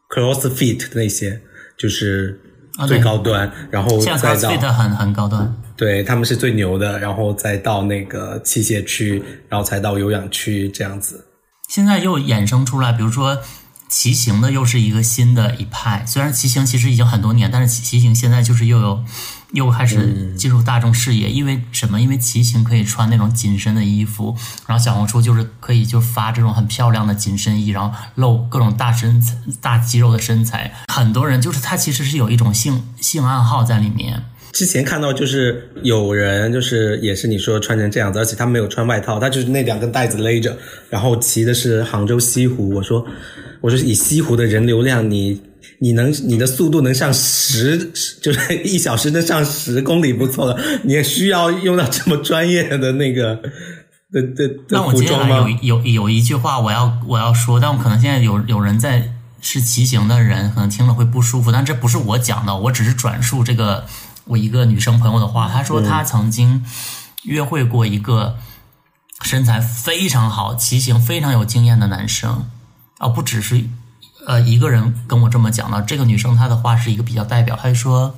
[0.09, 1.41] CrossFit 的那些，
[1.79, 2.41] 就是。
[2.89, 4.17] 最高端，然后再
[4.57, 11.23] 到很很高端，对他们是最牛的，然后再到那个器械区，然后才到有氧区这样子。
[11.69, 13.39] 现在又衍生出来，比如说。
[13.93, 19.05] 骑行的又是一个新的一派，虽然骑行其实已经很多年，但是骑骑行现在就是又有
[19.53, 21.29] 又开始进入大众视野。
[21.29, 22.01] 因为什么？
[22.01, 24.35] 因为骑行可以穿那种紧身的衣服，
[24.67, 30.73] 然后小红书就是可以就发这种很漂亮的紧身衣，然后露各种大身材、大肌肉的身材。
[30.89, 34.25] 很多人就是他其实是有一种性性暗号在里面。
[34.53, 40.57] 之前看到就是有人就是也是你说穿成这样子，而且他没有穿外套，他就是那两根带子勒着，
[40.89, 42.71] 然后骑的是杭州西湖。
[42.71, 43.07] 我说。
[43.63, 45.41] 我说以西湖的人流量，你
[45.79, 47.91] 你能你的速度能上十，
[48.21, 50.61] 就是一小时能上十公里不错了。
[50.83, 53.37] 你也需要用到这么专业的那个
[54.13, 55.49] 的的的服装吗？
[55.63, 61.51] 有有有一句话我要我要说，但我可能现在有有人在是骑行的人，可能听了会不舒服。
[61.51, 63.87] 但这不是我讲的，我只是转述这个
[64.25, 65.49] 我一个女生朋友的话。
[65.49, 66.65] 她说她曾经
[67.25, 68.37] 约会过一个
[69.23, 72.47] 身材非常好、骑行非常有经验的男生。
[73.03, 73.65] 啊，不只是，
[74.29, 75.83] 呃，一个人跟我这么讲的。
[75.83, 78.15] 这个女生她的话是一个比较代表，她就说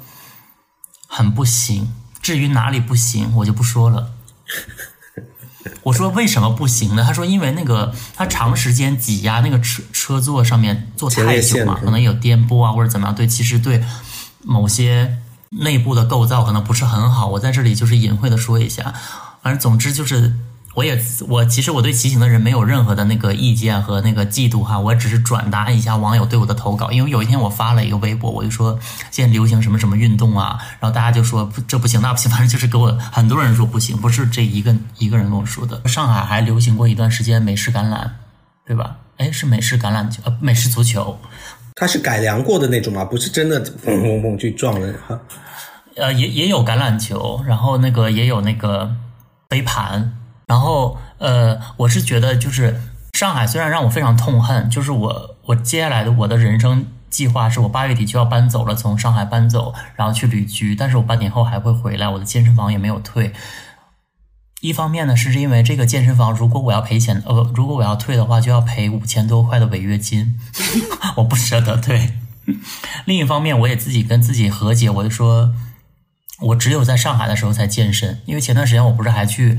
[1.09, 1.91] 很不行。
[2.21, 4.13] 至于哪里不行，我就不说了。
[5.85, 7.03] 我说为什么不行呢？
[7.03, 13.15] 她说因为那个她长时间挤压那个车车座上面坐太久嘛，可能有颠簸啊或者怎么样。
[13.15, 13.83] 对，其实对
[14.43, 15.17] 某些
[15.49, 17.29] 内部的构造可能不是很好。
[17.29, 18.93] 我在这里就是隐晦的说一下，
[19.43, 20.35] 反正总之就是。
[20.75, 28.77] 我也我其实我对骑行的人没有任何的那个意见和那个嫉妒哈，我只是转达一下网友对我的投稿，因为有一天我发了一个微博，我就说
[29.13, 35.81] 现在流行什么什么运动啊，然后大家就说这不行那不行，反正就是给我很多人说不行，不是这一个一个人跟我说的。
[35.87, 38.11] 上海还流行过一段时间美式橄榄，
[38.67, 38.97] 对吧？
[39.19, 41.17] 哎，是美式橄榄球呃美式足球，
[41.77, 43.05] 它是改良过的那种吗？
[43.05, 45.21] 不是真的砰砰砰去撞的哈。
[45.95, 48.91] 呃也也有橄榄球，然后那个也有那个
[49.49, 50.15] 飞盘。
[50.47, 52.79] 然后，呃，我是觉得，就是
[53.15, 63.33] 上海虽然让我非常痛恨，就是我我接下来的我的人生计划是我八月底就要搬走了，从上海搬走，然后去旅居，但是我半年后还会回来，我的健身房也没有退。
[64.61, 70.39] 一方面呢，是因为这个健身房，如果我要赔钱，呃，如果我要退的话，就要赔五千多块的违约金，
[71.17, 72.15] 我不舍得退。
[73.07, 75.55] 另一方面，我也自己跟自己和解，我就说，
[76.41, 79.59] 我只有在上海的时候才健身，因为前段时间我不是还去。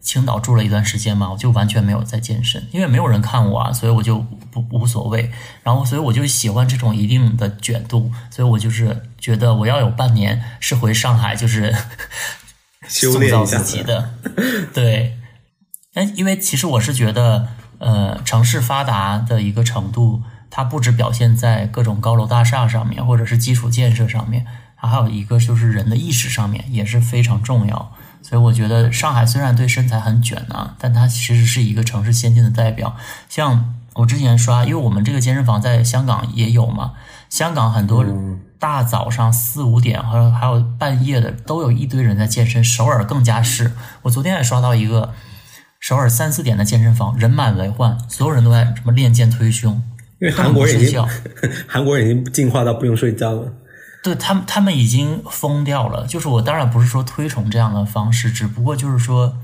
[0.00, 4.18] 青岛住了一段时间嘛，我就完全没有在健身，因为没有人看我啊，所以我就
[4.50, 5.30] 不无所谓。
[5.62, 11.74] 然后，所以我就喜欢这种一定的卷度，所以我就是觉得我要有半年是回上海，就是
[12.88, 14.14] 修炼自己的。
[14.72, 15.18] 对，
[15.92, 17.48] 哎，因为其实我是觉得，
[17.78, 24.46] 呃，城市发达的一个程度，它不只表现在各种高楼大厦上面，或者是基础建设上面，
[24.78, 27.92] 它还有一个就是人的意识上面也是非常重要。
[28.22, 32.96] 所以我觉得上海虽然对身材很卷呢，但它其实是一个城市先进的代表。
[33.28, 36.92] 像我之前刷，因为我们这个健身房在香港也有嘛，
[37.28, 38.04] 香港很多
[38.58, 42.62] 大早上四五点，还有还有半夜的，都有一堆人在健身。
[42.62, 45.12] 首尔更加是，我昨天也刷到一个
[45.80, 49.82] 首尔三四点的健身房，人满为患，所有人都在什么练肩推胸。
[50.20, 51.02] 因为韩国人已经
[51.66, 53.52] 韩国人已经进化到不用睡觉了。
[54.02, 56.06] 对他们，他们已经疯掉了。
[56.06, 59.36] 就是我当然不是说推崇这样的方式，只不过就是说，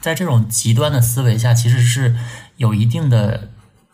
[0.00, 2.16] 在这种极端的思维下，其实是
[2.56, 3.50] 有一定的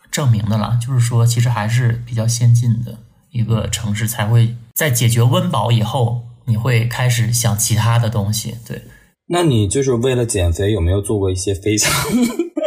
[0.09, 0.79] 证明的了。
[0.81, 2.97] 就是说，其实还是比较先进的
[3.29, 8.57] 一个城市，才会在解决温饱以后，你会开始想其他的东西。
[8.67, 8.83] 对，
[9.27, 11.91] 那你就是为了减肥，有没有做过一些非常？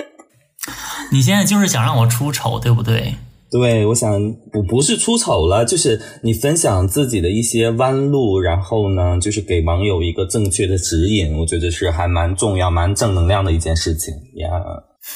[1.11, 3.17] 你现在就是想让我出丑，对不对？
[3.51, 4.13] 对，我想
[4.53, 14.51] 不不是出丑了，就是你分享自己的一些弯路，然后呢，就是给网友一个正确的指引，我觉得是还蛮重要、蛮正能量的一件事情呀。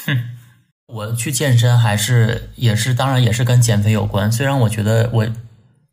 [0.07, 0.17] 哼，
[0.87, 4.31] 我去健身还是也是，当然也是跟减肥有关。
[4.31, 5.27] 虽然我觉得我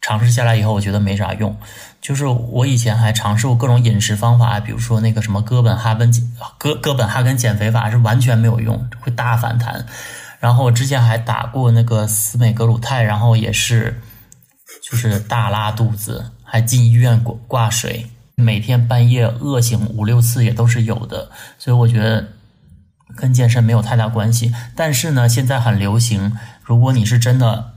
[0.01, 1.55] 尝试下来以后，我觉得没啥用。
[2.01, 6.11] 就是我以前还尝试过各种饮食方法，比如说那个什么哥本哈根
[6.57, 9.85] 哥哥本哈根减肥法，是完全没有用，会大反弹。
[10.41, 14.01] 然后我之前还打过那个司美格鲁肽，然后也是，
[14.83, 21.31] 就是大拉肚子，还进医院挂挂水，每天半夜饿醒五六次也都是有的。
[21.59, 22.27] 所以我觉得
[23.17, 24.51] 跟健身没有太大关系。
[24.75, 26.35] 但是呢，现在很流行，
[26.65, 27.73] 如果你是真的，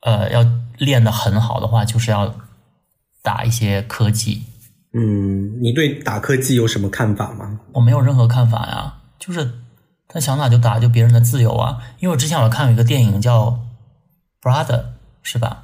[0.00, 0.44] 呃，要
[0.78, 2.34] 练得很好的话，就是要
[3.22, 4.42] 打一些科技。
[4.92, 7.60] 嗯，你对打科技有什么看法吗？
[7.74, 9.61] 我没有任何看法呀，就是。
[10.12, 11.78] 他想打就打，就别人的自由啊！
[11.98, 13.46] 因为我之前我看有一个电影叫
[14.42, 14.66] 《Brother》，
[15.22, 15.62] 是吧？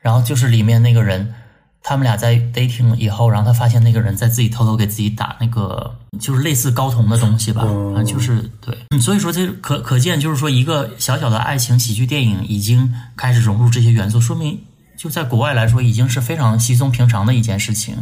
[0.00, 1.34] 然后就是里面那个人，
[1.82, 7.62] 他们俩在 dating 以后，然后他发现那个人在自己偷偷给自己打那个，就是类似睾酮的东西吧？
[7.94, 8.98] 啊，就是对。
[8.98, 14.58] 所以说这可可见，就是说一个小小的爱情喜剧电影已经开始融入这些元素，说明
[14.96, 17.96] 就在国外来说已经是非常稀松平常的一件事情。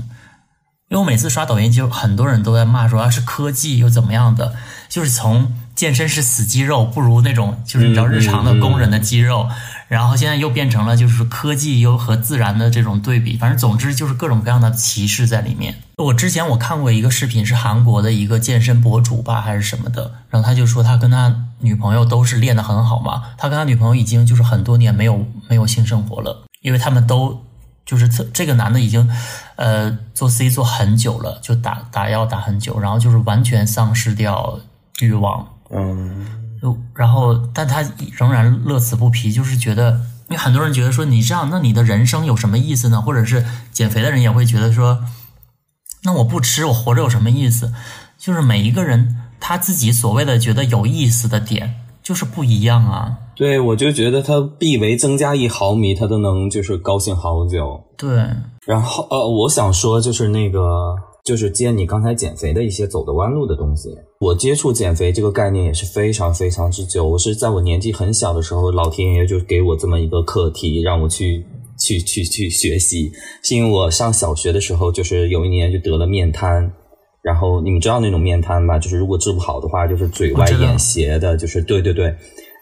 [0.89, 4.55] 因为我每次刷抖音，就很多人都在骂说啊，是科技又怎么样的，
[4.89, 5.53] 就是从。
[5.81, 9.49] 健身是死肌肉，不如那种就是你知道日常的工人的肌肉。
[9.89, 15.75] 然后现在又变成了就是科技又和自然的这种对比，反正总之就是各种各样的歧视在里面。
[15.97, 27.43] 我之前我看过一个视频，是韩国的一个健身博主吧，还是什么的，然后他就说他跟他女朋友都是练得很好嘛，他跟他女朋友已经就是很多年没有没有性生活了，因为他们都
[27.87, 29.11] 就是这个男的已经
[29.57, 34.61] 呃做 C 做很久了，就打打药打很久，然后就是完全丧失掉
[35.01, 35.49] 欲望。
[35.73, 36.27] 嗯，
[36.95, 37.81] 然后，但他
[38.19, 39.93] 仍然乐此不疲，就是觉得，
[40.29, 43.01] 因为很多人觉得说你这样，那你的人生有什么意思呢？
[43.01, 45.05] 或者是减肥的人也会觉得说，
[46.03, 47.73] 那我不吃，我活着有什么意思？
[48.19, 53.17] 就是每一个人他自己所谓的觉得有意思的点，就是不一样啊。
[53.37, 57.85] 对，我就觉得他臂围增加一毫米，他都能就是高兴好久。
[57.97, 58.29] 对，
[58.67, 60.97] 然后呃，我想说就是那个。
[61.31, 63.89] 就是接你刚才减肥的一些走的弯路的东西。
[64.19, 67.07] 我接触减肥这个概念也是非常非常之久。
[67.07, 71.47] 我是在我年纪很小的时候，老天爷就给我这么一个课题，让我去
[71.79, 73.13] 去去去学习。
[73.45, 76.69] 是因为我上小学的时候，就是有一年就得了面瘫，
[77.23, 78.77] 然后你们知道那种面瘫吧？
[78.77, 82.13] 就是如果治不好的话，就是嘴歪眼斜的，就是对对对。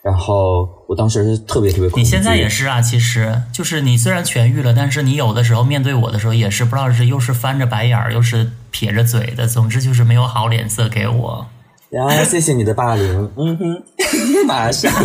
[0.09, 2.00] 然后我当时是特别特别恐惧。
[2.00, 11.46] 你现在也是啊，其实就是你虽然痊愈了，但是你有的时候面对我的时候也是不知道是又是翻着白眼儿，又是撇着嘴的，总之就是没有好脸色给我。
[11.92, 13.82] 然后谢谢你的霸凌，嗯哼，
[14.48, 14.90] 马上。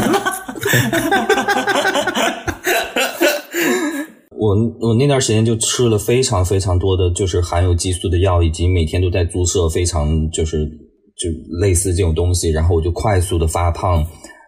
[4.31, 11.29] 我我那段时间就吃了非常非常多的就是含有激素的药，以及每天都在注射非常就是就
[11.59, 14.05] 类似这种东西，然后我就快速的发胖，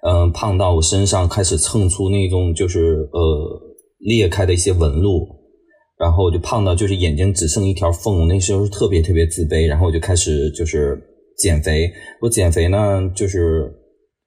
[0.07, 3.61] 嗯，胖到我身上开始蹭出那种就是呃
[3.99, 5.27] 裂开的一些纹路，
[5.97, 10.95] 然后我就胖到就是眼睛只剩一条缝，那时候特别特别自卑，然后我就开始就是
[11.37, 11.91] 减肥，
[12.21, 13.81] 我减肥呢就是。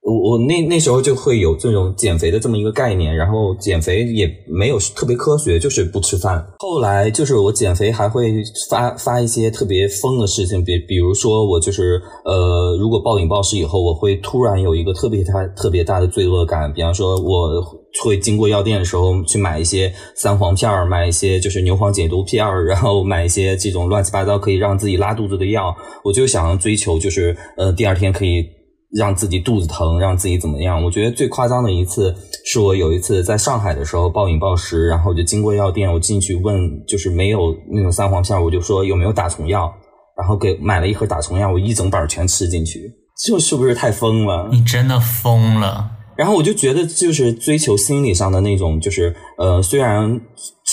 [0.09, 6.42] 我我那那时候就会有这种减肥的这么一个概念，然后减肥也没有特别科学，就是不吃饭。
[6.59, 16.72] 后来就是我减肥还会发发一些特别疯的事情，比比如说我就是呃，如果暴饮暴食以后，我会突然有一个特别大特别大的罪恶感。
[16.72, 17.62] 比方说，我
[18.02, 28.57] 会经过药店的时候去买一些三黄片儿，买一些就是牛黄解毒片儿，然后买一些这种乱七八糟可以让自己拉肚子的药，我就想追求就是呃第二天可以。
[28.97, 30.82] 让自己肚子疼，让自己怎么样？
[30.82, 32.14] 我觉得最夸张的一次
[32.45, 39.70] 是我有一次在上海的时候暴饮暴食，然后我就经过药店，我进去问，就是没有那种三黄片，我就说有没有打虫药，
[40.16, 42.91] 然后给买了一盒打虫药，我一整板全吃进去，
[43.26, 44.49] 这是不是太疯了？
[44.51, 45.91] 你真的疯了。
[46.16, 50.20] 然后我就觉得，就是追求心理上的那种，就是呃，虽然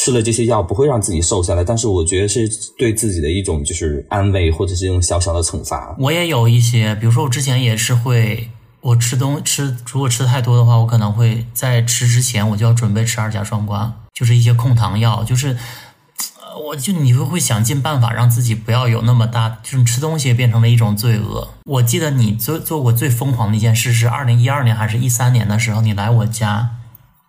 [0.05, 2.47] 吃了这些药不会让自己瘦下来，但是我觉得是
[2.77, 5.95] 对自己的一种就是安慰，或者是一种小小的惩罚。
[5.97, 8.51] 我也有一些，比如说我之前也是会，
[8.81, 15.57] 我吃东吃，如果吃太多的话，我可能会在吃之前我就要准备吃二甲双胍，就是一些控糖药，就是。
[16.67, 21.49] 我就你会会想尽办法让自己不要有那么大，就是吃东西变成了一种罪恶。
[21.65, 26.69] 我记得你做做过最疯狂的一件事是二零一二年还是一三年的时候，你来我家，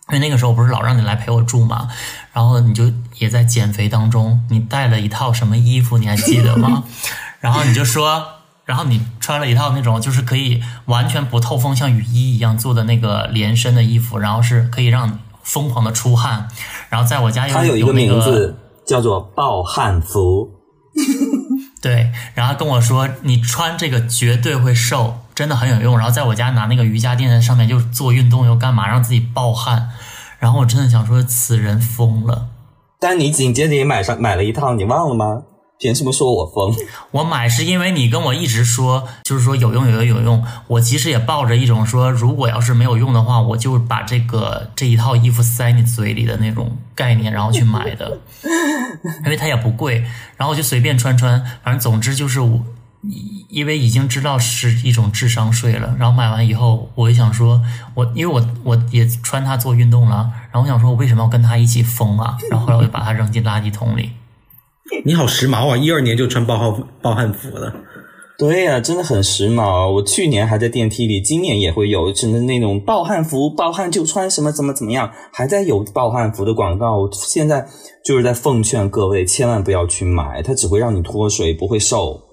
[0.08, 1.88] 因为那个时候不是老让你来陪我住嘛，
[2.32, 6.84] 然后你就也在减肥当中，你带了一套什么衣服你还记得吗？
[7.40, 8.24] 然后你就说，
[8.64, 16.48] 然后你穿了一套那种就是可以完全不透风，像雨衣一样做的那个连身的衣服，然后是可以让你疯狂的出汗，
[16.88, 18.58] 然后在我家有有一个名字。
[18.86, 20.48] 叫做暴汗服，
[21.82, 25.96] 对，然后跟我说你穿这个绝对会瘦，真的很有用。
[25.96, 29.90] 然后在我家拿那个瑜伽垫在上面就做运动又干嘛，让自己暴汗。
[30.40, 32.48] 然后我真的想说此人疯了。
[32.98, 35.42] 但你紧接着也买上买了一套，你忘了吗？
[35.78, 36.74] 凭什么说我疯？
[37.10, 40.42] 我买是因为你跟我一直说，就是说有用有用有用。
[40.68, 48.18] 我其实也抱着一种说，如果要是没有用的话，我就把这个这一套衣服塞你嘴里的那种概念，然后去买的。
[49.24, 49.98] 因为它也不贵，
[50.38, 51.44] 然后我就随便穿穿。
[51.62, 52.64] 反正总之就是我，
[53.48, 55.94] 因为已经知道是一种智商税了。
[55.98, 57.60] 然后买完以后，我就想说，
[57.94, 62.36] 我因为我我也穿它做运动了，然后我想说，我为什么要跟它一起疯啊？
[62.50, 64.10] 然后后来我就把它扔进垃圾桶里。
[65.04, 65.76] 你好时髦啊！
[65.76, 67.74] 一二年就穿暴汗暴汗服了。
[68.38, 69.90] 对呀，真的很时髦。
[69.90, 77.10] 我去年还在电梯里，今年也会有，真的那种暴汗服，暴汗就穿什么怎么怎么样，还在有暴汗服的广告。
[77.12, 77.66] 现在
[78.04, 82.25] 就是在奉劝各位，千万不要去买，它只会让你脱水，不会瘦。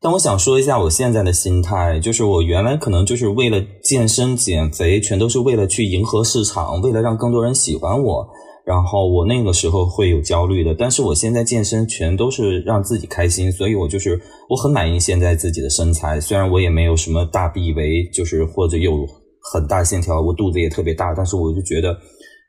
[0.00, 8.28] 但我想说一下我现在的心态，就是我原来可能就是为了健身减肥，全都是为了去迎合市场，为了让更多人喜欢我。
[8.64, 14.20] 然后我那个时候会有焦虑的，但是我现在健身全都是让自己开心，所以我就是
[14.50, 16.20] 我很满意现在自己的身材。
[16.20, 19.06] 虽然我也没有什么大臂围，就是或者有
[19.52, 21.96] 很大线条，我肚子也特别大，但是我就觉得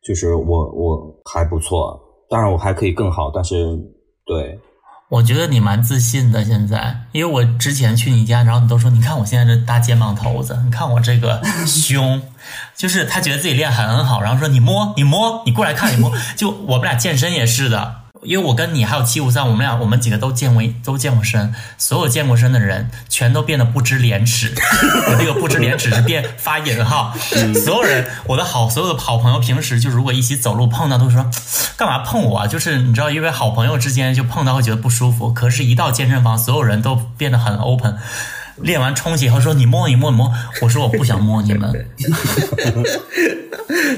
[0.05, 1.97] 就是我我还不错。
[2.29, 3.77] 当然我还可以更好，但是
[4.25, 4.59] 对。
[5.09, 12.21] 我觉得你蛮自信的，现在，因为我之前去你家，然后你都说，你看我现在这大肩膀头子，你看我这个胸，
[12.75, 17.96] 就是他觉得自己练很好，然后说你摸，你摸，你过来看，你摸，就我们俩健身也是的。
[18.23, 24.53] 因为我跟你还有七五三，我们俩我们几个都健过都健过身，所有健过身的人全都变得不知廉耻。
[25.09, 27.13] 我这个不知廉耻是变发引号，
[27.63, 31.29] 所有人我的好所有的好朋友平时就如果一起走路碰到都说
[31.77, 32.47] 干嘛碰我啊？
[32.47, 37.97] 就是你知道，因为好朋友之间就碰到会觉得不舒服，可是一到健身房，所有人都变得很 open。
[38.61, 40.31] 练完冲洗以后说你摸一摸你摸，
[40.61, 41.71] 我说我不想摸你们。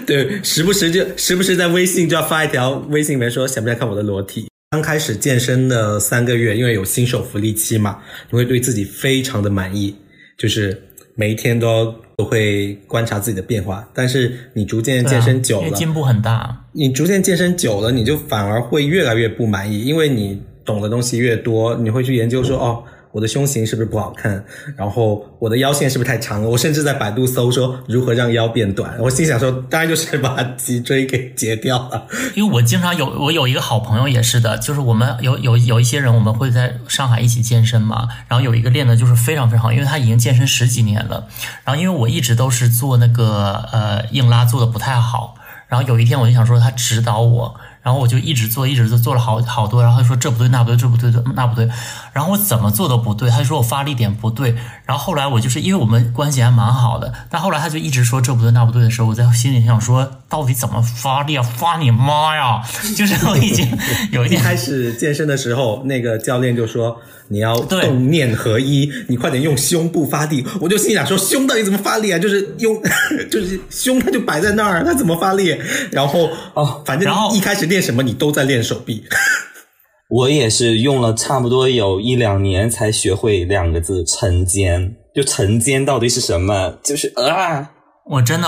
[0.05, 4.47] 对，时不时就时不时在微信就要发一条微信里面说想不想看我的裸体。
[4.71, 7.99] 刚开始健身的三个月，因为有新手福利期嘛，
[8.29, 9.95] 你会对自己非常的满意，
[10.37, 10.81] 就是
[11.15, 13.87] 每一天都都会观察自己的变化。
[13.93, 16.65] 但是你逐渐健身久了，进步很大。
[16.73, 22.83] 你逐渐健身久了，你就反而会越来越不满意，因为你懂的东西越多，你会去研究说哦。
[23.11, 24.43] 我的胸型是不是不好看？
[24.77, 26.49] 然后我的腰线是不是太长了？
[26.49, 28.95] 我甚至在百度搜说如何让腰变短。
[28.99, 32.05] 我心想说，当然就是把脊椎给截掉了。
[32.35, 38.07] 因为我经常有，我有一个好朋友也是的，就是我们有有有一些人，我们会在上海一起健身嘛。
[38.27, 41.27] 然后有一个练的就是非常非常好，因为他已经健身十几年了。
[41.63, 45.35] 然后因为我一直都是做那个呃硬拉做的不太好，
[45.67, 47.59] 然后有一天我就想说他指导我。
[47.81, 49.81] 然后我就一直做，一直做，做了好好多。
[49.81, 51.69] 然后他说这不对，那不对，这不对，那不对。
[52.13, 53.29] 然后我怎么做都不对。
[53.29, 54.55] 他就说我发力点不对。
[54.85, 61.43] 然后后来我就是因为我们关系还蛮好的，但后来他就一直说这不对，那不对的时候，我在心里想说，到底怎么发力啊？
[61.43, 62.61] 发你妈呀！
[62.97, 63.67] 就是我已经
[64.11, 66.99] 有一点开始健身的时候，那个教练就说
[67.29, 70.43] 你要动念合一，你快点用胸部发力。
[70.59, 72.17] 我就心想说，胸到底怎么发力啊？
[72.19, 72.81] 就是用，
[73.29, 75.55] 就是胸它就摆在那儿，它怎么发力？
[75.91, 79.03] 然后哦，反正一开始练什么你都在练手臂。
[80.09, 84.95] 我也是用了差不多有一两年才学会两个字晨肩。
[85.13, 86.79] 就晨肩到底是什么？
[86.83, 87.69] 就是啊，
[88.09, 88.47] 我真的，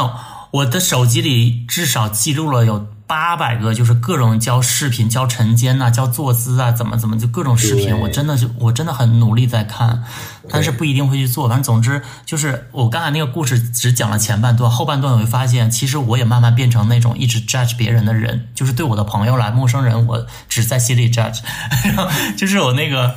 [0.54, 2.88] 我的手机里至少记录了有。
[3.12, 10.02] 八百个就是各种教视频教晨间呐，教坐姿啊，怎么怎么就各种视频，我真的是我真的很努力在看，
[10.50, 11.50] 但是不一定会去做。
[11.50, 21.42] 反正总之就是我刚才那个故事只讲了前半段，后半段我会发现，其实我也慢慢变成那种一直 judge 别人的人，就是对我的朋友来陌生人，我只在心里 judge，
[21.84, 22.08] 然后
[22.38, 23.14] 就是我那个。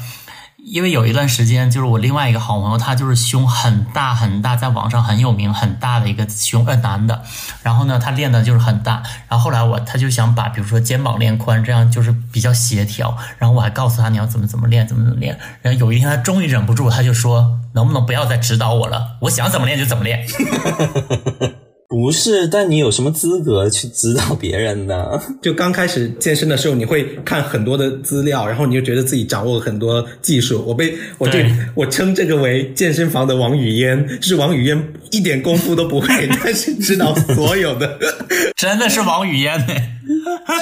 [0.67, 7.23] 因为有一段时间，就是我另外一个好朋友，他就是胸很大很大，在网上很有名，很大的一个胸，呃，男的。
[7.63, 9.03] 然后呢，他练的就是很大。
[9.29, 13.17] 然后后来我，他就想把，比如说肩膀练宽，这样就是比较协调。
[13.39, 15.39] 然后我还告诉他你要怎么怎么练，怎么怎么练。
[15.61, 19.19] 然后有一天他终于忍不住，他就说：“能不能不要再指导我了？
[19.21, 20.27] 我想怎么练就怎么练。
[21.95, 25.23] ”不是，但你有什么资格去指导别人呢？
[25.41, 30.65] 就刚开始健身的时候，你会看很多的资料，然后你就觉得自己掌握了很多技术。
[30.67, 37.97] 我被我对我称这个为健身房的王语嫣，就是王语嫣一点功夫都不会，但是知道所有的，
[38.57, 39.75] 真的是王语嫣呢！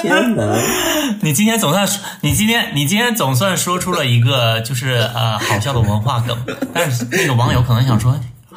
[0.03, 0.55] 天哪！
[1.23, 1.87] 你今天总算
[2.21, 6.37] 你今天你今天总算说出了一个就是呃好笑的文化梗，
[6.73, 8.15] 但是那个网友可能想说。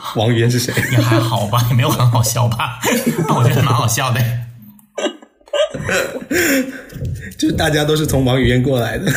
[0.16, 0.72] 王语嫣是谁？
[0.92, 2.78] 也还好吧，也 没有很好笑吧？
[3.34, 4.20] 我觉得蛮好笑的。
[7.38, 9.12] 就大家都是从王语嫣过来的。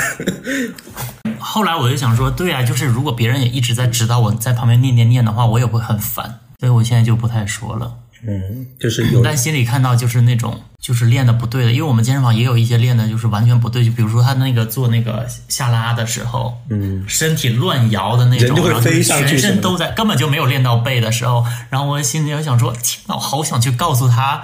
[1.40, 7.94] 后来我就想说，对啊，就是如果别人也一直在指导我在旁边念念念的话，我也会很烦，所以我现在就不太说了。
[8.28, 24.44] 嗯，就是有，但心里看到就是那种就是练的不对的，因为我们健身房也有一些练的就是完全不对，就比如说他那个做那个下拉的时候，嗯，身体乱摇的那种，然后全身都在，根本就没有练到背的时候，然后我心里就想说，天呐，我好想去告诉他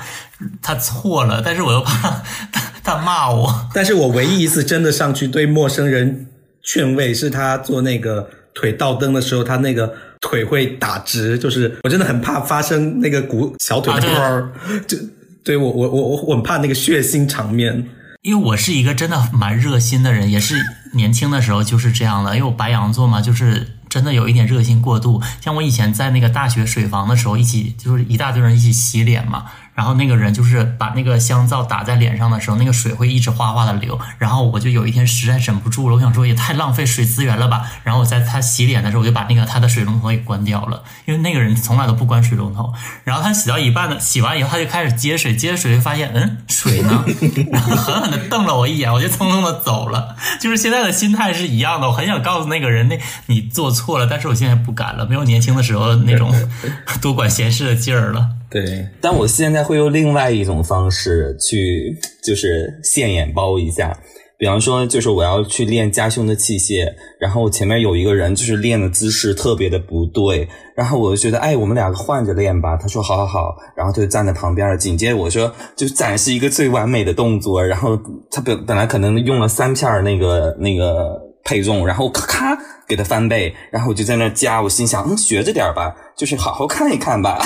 [0.62, 3.70] 他错了，但是我又怕他他骂我。
[3.74, 6.28] 但是我唯一一次真的上去对陌生人
[6.64, 9.94] 劝慰，是他做那个腿倒蹬的时候，他那个。
[10.26, 14.52] 腿会打直，就是我真的很怕发生那个骨小腿的，
[14.88, 14.98] 就
[15.44, 17.88] 对我我我我很怕那个血腥场面，
[18.24, 20.56] 因为我是一个真的蛮热心的人，也是
[20.94, 25.22] 年轻的时候就是这样的，因为我白羊座嘛，就是真的有一点热心过度。
[25.42, 29.46] 像我以前在那个大学水房的时候，一起就是一大堆人一起洗脸嘛。
[29.76, 34.00] 然后那个人就是把那个香皂打在脸上的时候，那个水会一直哗哗的流。
[34.18, 37.70] 然后我就有一天实在忍不住了，我想说也太浪费水资源了吧。
[37.84, 42.74] 然后我在他洗脸的时候，我就把那个他的水龙头给关掉了，因为那个人从来都不关水龙头。
[43.04, 47.04] 然后他洗到一半的，洗完以后他就开始接水，接水就发现，嗯，水呢？
[47.52, 50.16] 然后狠狠的瞪了我一眼，我就匆匆的走了。
[50.40, 56.34] 就是现在的心态是一样的，我很想告诉那个人，那你做错了，但是我现在不敢了，没有年轻的时候那种
[57.02, 58.30] 多管闲事的劲儿了。
[58.56, 61.94] 对，但我现在会用另外一种方式去，
[62.24, 64.00] 就是现眼包一下。
[64.38, 66.90] 比方说，就是我要去练夹胸的器械，
[67.20, 72.78] 然后前面有一个人，就是练的姿势特别的不对，然后我就觉得，哎，我们两个换着练吧。
[72.78, 78.00] 他说，好好好，然后就站在旁边紧接着我说，就展示一个最完美的动作，然后
[78.32, 85.96] 他本本来可能用了三片那个那个配重，然后咔咔给他翻倍，然后我就在那加，我心想，嗯，学着点吧。
[86.18, 87.38] 就是好好看一看吧，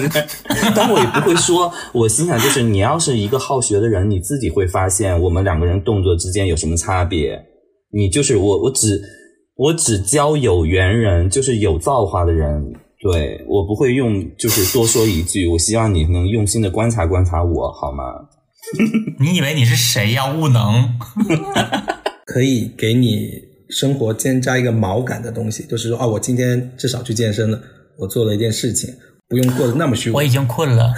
[0.74, 1.70] 但我也不会说。
[1.92, 7.38] 我心想，就是你要是一个好学的人，你自己会发现我们两个人动作之间有什么差别。
[7.92, 9.00] 你就是我，我只
[9.54, 12.72] 我只教有缘人，就是有造化的人。
[13.02, 15.46] 对我不会用，就是多说一句。
[15.48, 18.04] 我希望你能用心的观察观察我，好吗？
[19.20, 20.30] 你以为你是谁呀？
[20.32, 20.98] 无能，
[22.32, 27.60] 可以给你生活添加一个毛感的东西，就是说，哦，我今天至少去健身了。
[27.98, 28.94] 我做了一件事情，
[29.28, 30.12] 不用过得那么虚。
[30.12, 30.94] 我已经困了。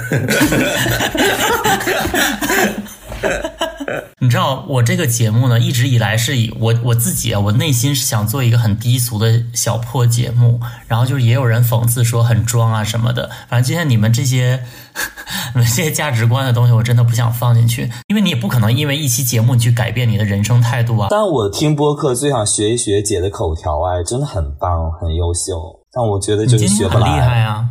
[4.21, 13.31] 你知道我这个节目呢，一直以来是以我我自己啊，我内心是想做一个很低俗的小破节目，然后就是也有人讽刺说很装啊什么的。
[13.49, 14.63] 反正今天你们这些
[15.55, 21.09] 你们这些价值观的东西，我真的不想放进去，因为你也不可能因为一期节目你去改变你的人生态度啊。
[21.11, 25.81] 但我听播客最想学一学姐的口条，哎，真的很棒，很优秀。
[25.95, 27.43] 但我觉得就是学不很厉害来。
[27.43, 27.67] 啊！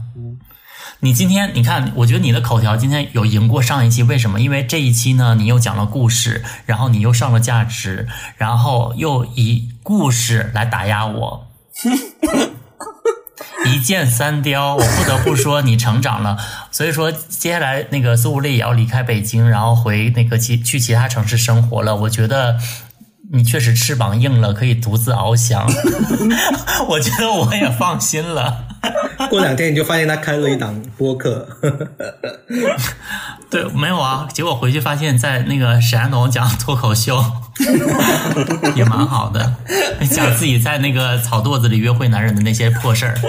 [1.04, 4.40] 你今天你看，我觉得你的口条今天有赢过上一期，为什么？
[4.40, 11.48] 因为这一期呢，你又讲了故事，然后你又上了价值，然后又以故事来打压我，
[13.66, 14.76] 一箭三雕。
[14.76, 16.38] 我不得不说，你成长了。
[16.70, 21.96] 所以说，接下来那个苏无力也要离开北京，然后回那个其去其他城市生活了。
[21.96, 22.58] 我觉得。
[23.34, 25.66] 你确实翅膀硬了，可以独自翱翔。
[26.90, 28.66] 我觉得我也放心了。
[29.30, 31.48] 过两天你就发现他开了一档播客，
[33.50, 34.28] 对，没有啊。
[34.34, 37.24] 结果回去发现，在那个沈安东讲脱口秀，
[38.76, 39.56] 也蛮好的，
[40.10, 43.16] 讲自己在那个草垛子里约会男人的那些破事儿。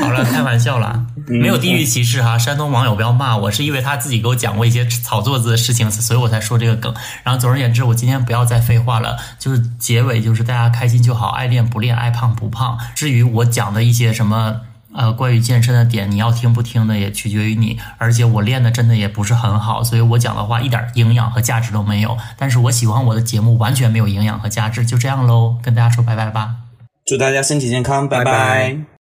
[0.00, 2.36] 好了，开玩笑了，没有地域歧视哈。
[2.36, 6.94] 山东网友不要骂我，是因为他自己给我讲过一些草垛子的事情，所以我才说这个梗。
[7.22, 12.78] 然后总而言之，我今天不要再废话了，就是结尾就是大家开心就好，爱练不练，爱胖不胖。
[12.94, 14.60] 至于我讲的一些什么
[14.94, 17.78] 呃关于健身的点，你要听不听的也取决于你。
[17.98, 22.16] 而且我练的真的也不是很好，所以我讲的话一点营养和价值都没有。
[22.36, 26.56] 但是我喜欢我的节目，完全没有营养和价值，就这样喽，跟大家说拜拜吧。
[27.06, 28.90] 祝大家身体健康，拜拜拜